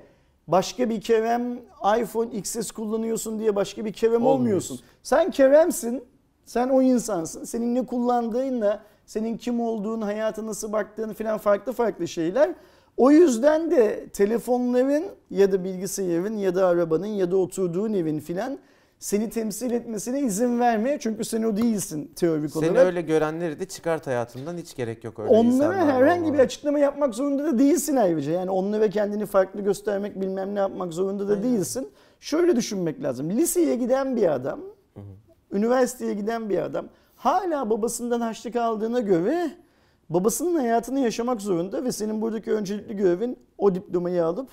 [0.49, 1.59] başka bir Kerem
[2.01, 4.41] iPhone XS kullanıyorsun diye başka bir Kerem Olmuyorsun.
[4.41, 4.81] olmuyorsun.
[5.03, 6.05] Sen Kerem'sin.
[6.45, 7.45] Sen o insansın.
[7.45, 12.51] Senin ne kullandığınla, senin kim olduğun, hayata nasıl baktığın falan farklı farklı şeyler.
[12.97, 18.59] O yüzden de telefonların ya da bilgisayarın ya da arabanın ya da oturduğun evin filan
[19.01, 20.99] seni temsil etmesine izin verme.
[21.01, 22.87] Çünkü sen o değilsin teorik Seni olarak.
[22.87, 27.45] öyle görenleri de çıkart hayatından hiç gerek yok öyle Onlara herhangi bir açıklama yapmak zorunda
[27.45, 28.33] da değilsin ayrıca.
[28.33, 31.45] Yani onlara kendini farklı göstermek bilmem ne yapmak zorunda da Aynen.
[31.45, 31.89] değilsin.
[32.21, 33.31] Şöyle düşünmek lazım.
[33.31, 34.61] Liseye giden bir adam,
[35.53, 39.51] üniversiteye giden bir adam hala babasından harçlık aldığına göre
[40.11, 44.49] babasının hayatını yaşamak zorunda ve senin buradaki öncelikli görevin o diplomayı alıp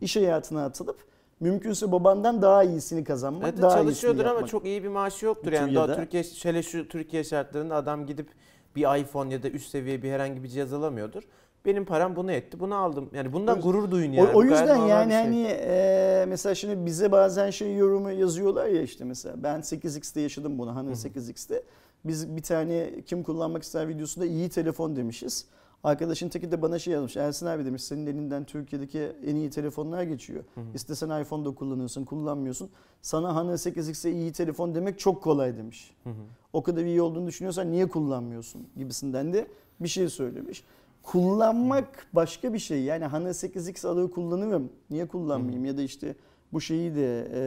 [0.00, 1.13] iş hayatına atılıp
[1.48, 4.50] mümkünse babandan daha iyisini kazanmak, Evet, daha çalışıyordur iyisini ama yapmak.
[4.50, 5.66] çok iyi bir maaşı yoktur yani.
[5.66, 5.88] Türkiye'de.
[5.88, 8.28] Daha Türkiye şöyle şu Türkiye şartlarında adam gidip
[8.76, 11.22] bir iPhone ya da üst seviye bir herhangi bir cihaz alamıyordur.
[11.66, 12.60] Benim param bunu etti.
[12.60, 13.10] Bunu aldım.
[13.14, 14.30] Yani bundan O- gurur duyun O- yani.
[14.36, 15.20] o, gayet yüzden yani şey.
[15.22, 20.58] hani e, mesela şimdi bize bazen şey yorumu yazıyorlar ya işte mesela ben 8x'te yaşadım
[20.58, 21.62] bunu hani 8x'te.
[22.04, 25.46] Biz bir tane kim kullanmak ister videosunda iyi telefon demişiz.
[25.84, 27.16] Arkadaşın teki de bana şey yazmış.
[27.16, 30.44] Ersin abi demiş senin elinden Türkiye'deki en iyi telefonlar geçiyor.
[30.74, 32.70] İstesen iPhone da kullanıyorsun, kullanmıyorsun.
[33.02, 35.94] Sana hani 8x'e iyi telefon demek çok kolay demiş.
[36.04, 36.14] Hı hı.
[36.52, 39.46] O kadar iyi olduğunu düşünüyorsan niye kullanmıyorsun gibisinden de
[39.80, 40.64] bir şey söylemiş.
[41.02, 42.82] Kullanmak başka bir şey.
[42.82, 44.72] Yani hani 8x alığı kullanırım.
[44.90, 45.64] Niye kullanmayayım?
[45.64, 46.14] Ya da işte
[46.52, 47.42] bu şeyi de e,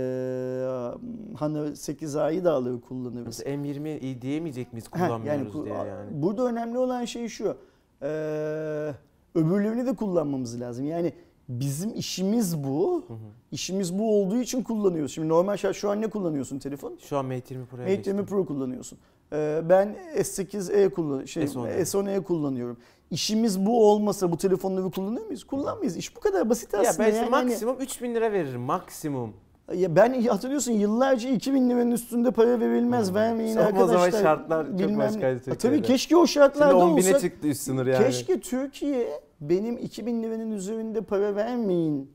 [1.37, 3.25] hani 8A'yı da alığı kullanırız.
[3.25, 6.21] Mesela M20 iyi diyemeyecek miyiz kullanmıyoruz ku- diye yani.
[6.21, 7.57] Burada önemli olan şey şu.
[8.01, 8.07] E,
[9.35, 10.85] öbürlerini de kullanmamız lazım.
[10.85, 11.13] Yani
[11.49, 13.05] bizim işimiz bu.
[13.51, 15.11] İşimiz bu olduğu için kullanıyoruz.
[15.11, 16.97] Şimdi normal şart şu an ne kullanıyorsun telefon?
[17.09, 18.15] Şu an Mate 20 Pro'ya Mate geçtim.
[18.15, 18.97] 20 Pro kullanıyorsun.
[19.33, 21.81] Ee, ben S8e kullan şey S10e.
[21.81, 22.77] S10e kullanıyorum.
[23.11, 25.43] İşimiz bu olmasa bu telefonları kullanır mıyız?
[25.43, 25.97] Kullanmayız.
[25.97, 26.99] İş bu kadar basit Ya aslında.
[27.05, 29.33] ben işte yani hani- maksimum 3000 lira veririm maksimum.
[29.75, 33.13] Ya ben hatırlıyorsun yıllarca 2000 liranın üstünde para verilmez.
[33.13, 34.09] Vermeyin Ama o arkadaşlar.
[34.11, 35.03] zaman şartlar çok bilmem ne.
[35.03, 35.87] başkaydı Ha, Tabii Türkiye'de.
[35.87, 37.19] keşke o Şimdi şartlarda 10 bine olsa.
[37.19, 38.05] çıktı üst sınır yani.
[38.05, 39.07] Keşke Türkiye
[39.41, 42.11] benim 2000 liranın üzerinde para vermeyin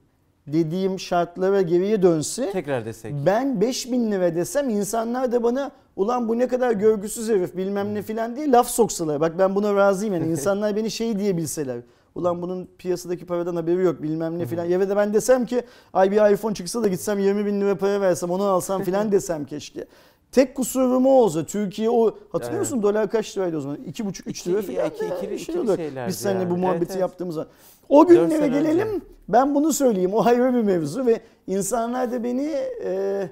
[0.46, 2.50] dediğim şartlara geriye dönse.
[2.52, 3.14] Tekrar desek.
[3.26, 8.02] Ben 5000 lira desem insanlar da bana ulan bu ne kadar görgüsüz herif bilmem ne
[8.02, 9.20] filan diye laf soksalar.
[9.20, 11.78] Bak ben buna razıyım yani insanlar beni şey diyebilseler.
[12.14, 14.64] Ulan bunun piyasadaki paradan haberi yok bilmem ne filan.
[14.64, 18.00] Ya da ben desem ki ay bir iPhone çıksa da gitsem 20 bin lira para
[18.00, 19.86] versem onu alsam filan desem keşke.
[20.32, 21.44] Tek kusurum o olsa.
[21.46, 22.60] Türkiye o hatırlıyor Evet.
[22.60, 23.76] musun dolar kaç liraydı o zaman?
[23.76, 24.86] 2,5-3 lira İki- filan.
[24.90, 26.08] iki- da ikili- şey olarak.
[26.08, 27.00] Biz seninle bu muhabbeti Evet, evet.
[27.00, 27.48] yaptığımız zaman.
[27.88, 28.58] O günlere sene önce.
[28.60, 29.02] gelelim.
[29.28, 30.14] Ben bunu söyleyeyim.
[30.14, 32.52] O ayrı bir mevzu ve insanlar da beni
[32.84, 33.28] e,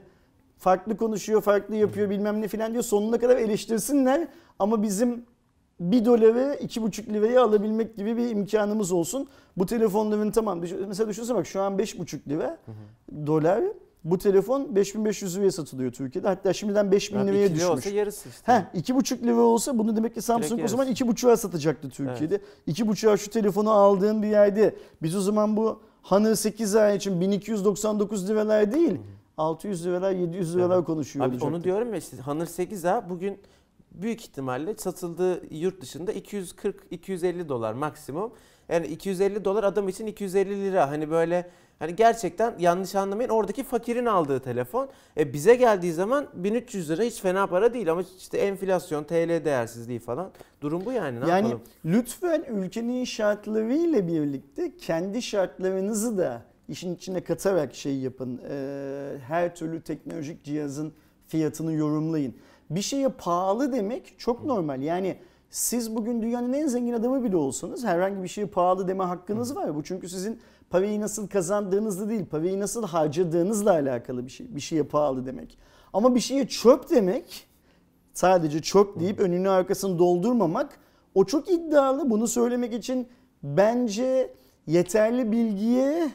[0.58, 2.82] farklı konuşuyor, farklı yapıyor bilmem ne filan diyor.
[2.84, 4.28] Sonuna kadar eleştirsinler
[4.58, 5.24] ama bizim
[5.80, 9.28] 1 doları 2,5 liraya alabilmek gibi bir imkanımız olsun.
[9.56, 12.58] Bu telefonların tamam mesela düşünsene bak şu an 5,5 lira
[13.26, 13.64] dolar.
[14.04, 16.28] Bu telefon 5500 liraya satılıyor Türkiye'de.
[16.28, 17.64] Hatta şimdiden 5000 Abi liraya düşmüş.
[17.64, 18.52] olsa yarısı işte.
[18.52, 20.92] Heh, iki buçuk lira olsa bunu demek ki Samsung o zaman yarısı.
[20.92, 22.40] iki buçuğa satacaktı Türkiye'de.
[22.66, 27.20] İki buçuğa şu telefonu aldığın bir yerde biz o zaman bu Honor 8 ay için
[27.20, 28.96] 1299 liralar değil
[29.36, 30.86] 600 liralar 700 liralar Evet.
[30.86, 31.54] konuşuyor Abi olacaktık.
[31.54, 33.38] onu diyorum ya işte Honor 8A bugün
[33.92, 38.32] büyük ihtimalle satıldığı yurt dışında 240-250 dolar maksimum.
[38.68, 40.90] Yani 250 dolar adam için 250 lira.
[40.90, 44.88] Hani böyle hani gerçekten yanlış anlamayın oradaki fakirin aldığı telefon.
[45.16, 49.98] E bize geldiği zaman 1300 lira hiç fena para değil ama işte enflasyon, TL değersizliği
[49.98, 50.30] falan.
[50.60, 51.62] Durum bu yani ne yani yapalım?
[51.84, 58.40] lütfen ülkenin şartlarıyla birlikte kendi şartlarınızı da işin içine katarak şey yapın.
[59.26, 60.92] Her türlü teknolojik cihazın
[61.28, 62.34] fiyatını yorumlayın.
[62.70, 64.82] Bir şeye pahalı demek çok normal.
[64.82, 65.16] Yani
[65.50, 69.74] siz bugün dünyanın en zengin adamı bile olsanız herhangi bir şeye pahalı deme hakkınız var.
[69.74, 70.40] Bu çünkü sizin
[70.70, 74.54] parayı nasıl kazandığınızla değil, parayı nasıl harcadığınızla alakalı bir şey.
[74.54, 75.58] Bir şeye pahalı demek.
[75.92, 77.46] Ama bir şeye çöp demek
[78.12, 80.78] sadece çöp deyip önünü arkasını doldurmamak
[81.14, 82.10] o çok iddialı.
[82.10, 83.08] Bunu söylemek için
[83.42, 84.34] bence
[84.66, 86.10] yeterli bilgiye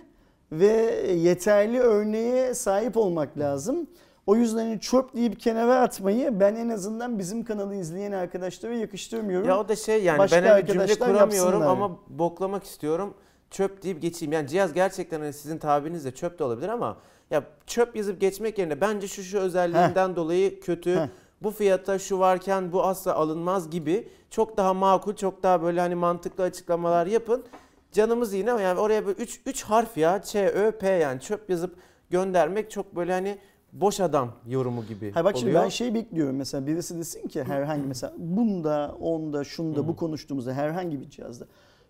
[0.51, 0.71] ve
[1.15, 3.87] yeterli örneğe sahip olmak lazım.
[4.25, 9.47] O yüzden hani çöp deyip kenara atmayı ben en azından bizim kanalı izleyen arkadaşlara yakıştırmıyorum.
[9.49, 13.13] Ya o da şey yani Başka ben hani cümle kuramıyorum ama boklamak istiyorum.
[13.51, 14.31] Çöp deyip geçeyim.
[14.33, 16.97] Yani cihaz gerçekten hani sizin tabirinizle çöp de olabilir ama
[17.31, 20.95] ya çöp yazıp geçmek yerine bence şu şu özelliğinden dolayı kötü.
[20.95, 21.07] Heh.
[21.41, 25.95] Bu fiyata şu varken bu asla alınmaz gibi çok daha makul, çok daha böyle hani
[25.95, 27.43] mantıklı açıklamalar yapın.
[27.91, 31.75] Canımız yine yani oraya böyle 3 3 harf ya Ç Ö P yani çöp yazıp
[32.09, 33.37] göndermek çok böyle hani
[33.75, 35.63] boş adam yorumu gibi Hayır bak şimdi oluyor.
[35.63, 41.01] ben şey bekliyorum mesela birisi desin ki herhangi mesela bunda, onda, şunda bu konuştuğumuzda herhangi
[41.01, 41.45] bir cihazda.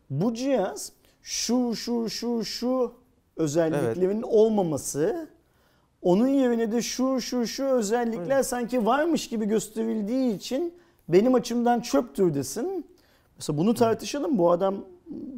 [0.09, 2.91] Bu cihaz şu şu şu şu
[3.37, 5.29] özelliklerin olmaması
[6.01, 10.73] onun yerine de şu şu şu özellikler sanki varmış gibi gösterildiği için
[11.09, 12.85] benim açımdan çöptür desin.
[13.37, 14.75] Mesela bunu tartışalım bu adam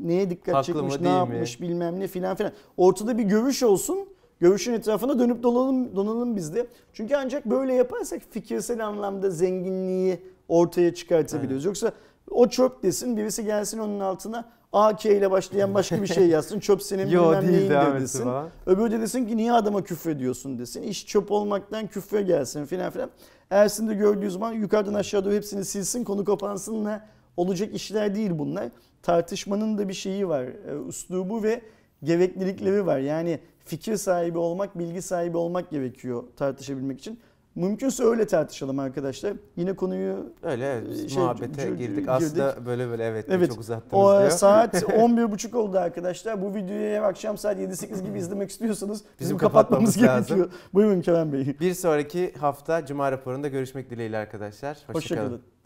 [0.04, 1.18] neye dikkat Haklı çekmiş, ne değil mi?
[1.20, 2.52] yapmış bilmem ne filan filan.
[2.78, 4.08] Ortada bir görüş olsun.
[4.40, 6.68] Görüşün etrafına dönüp dolanalım, donalım biz de.
[6.94, 11.66] Çünkü ancak böyle yaparsak fikirsel anlamda zenginliği ortaya çıkartabiliyoruz.
[11.66, 11.92] Yoksa
[12.32, 16.60] o çöp desin birisi gelsin onun altına AK ile başlayan başka bir şey yazsın.
[16.60, 18.30] Çöp senin Yo, bilmem değil, devam etsin desin.
[18.66, 20.82] Öbürü de desin ki niye adama küfrediyorsun desin.
[20.84, 23.10] İş çöp olmaktan küfre gelsin filan filan.
[23.50, 27.06] Ersin de gördüğü zaman yukarıdan aşağı doğru hepsini silsin konu kapansınla
[27.38, 28.70] olacak işler değil bunlar.
[29.04, 30.44] Tartışmanın da bir şeyi var.
[30.44, 31.62] e, Üslubu ve
[32.04, 32.98] gereklilikleri var.
[33.00, 37.20] Yani fikir sahibi olmak, bilgi sahibi olmak gerekiyor tartışabilmek için.
[37.56, 39.34] Mümkünse öyle tartışalım arkadaşlar.
[39.56, 41.80] Yine konuyu Öyle evet, biz şey, muhabbete girdik.
[41.80, 42.10] girdik.
[42.10, 43.50] Aslında böyle böyle evet, Evet.
[43.50, 44.30] çok uzattınız o diyor.
[44.30, 46.42] saat 11.30 oldu arkadaşlar.
[46.42, 50.52] Bu videoyu eğer akşam saat 7-8 gibi izlemek istiyorsanız bizim, Bizim kapatmamız, kapatmamız gerekiyor.
[50.74, 51.60] Buyurun Kerem Bey.
[51.60, 54.72] Bir sonraki hafta Cuma raporunda görüşmek dileğiyle arkadaşlar.
[54.72, 54.94] Hoşçakalın.
[54.94, 55.57] Hoşçakalın.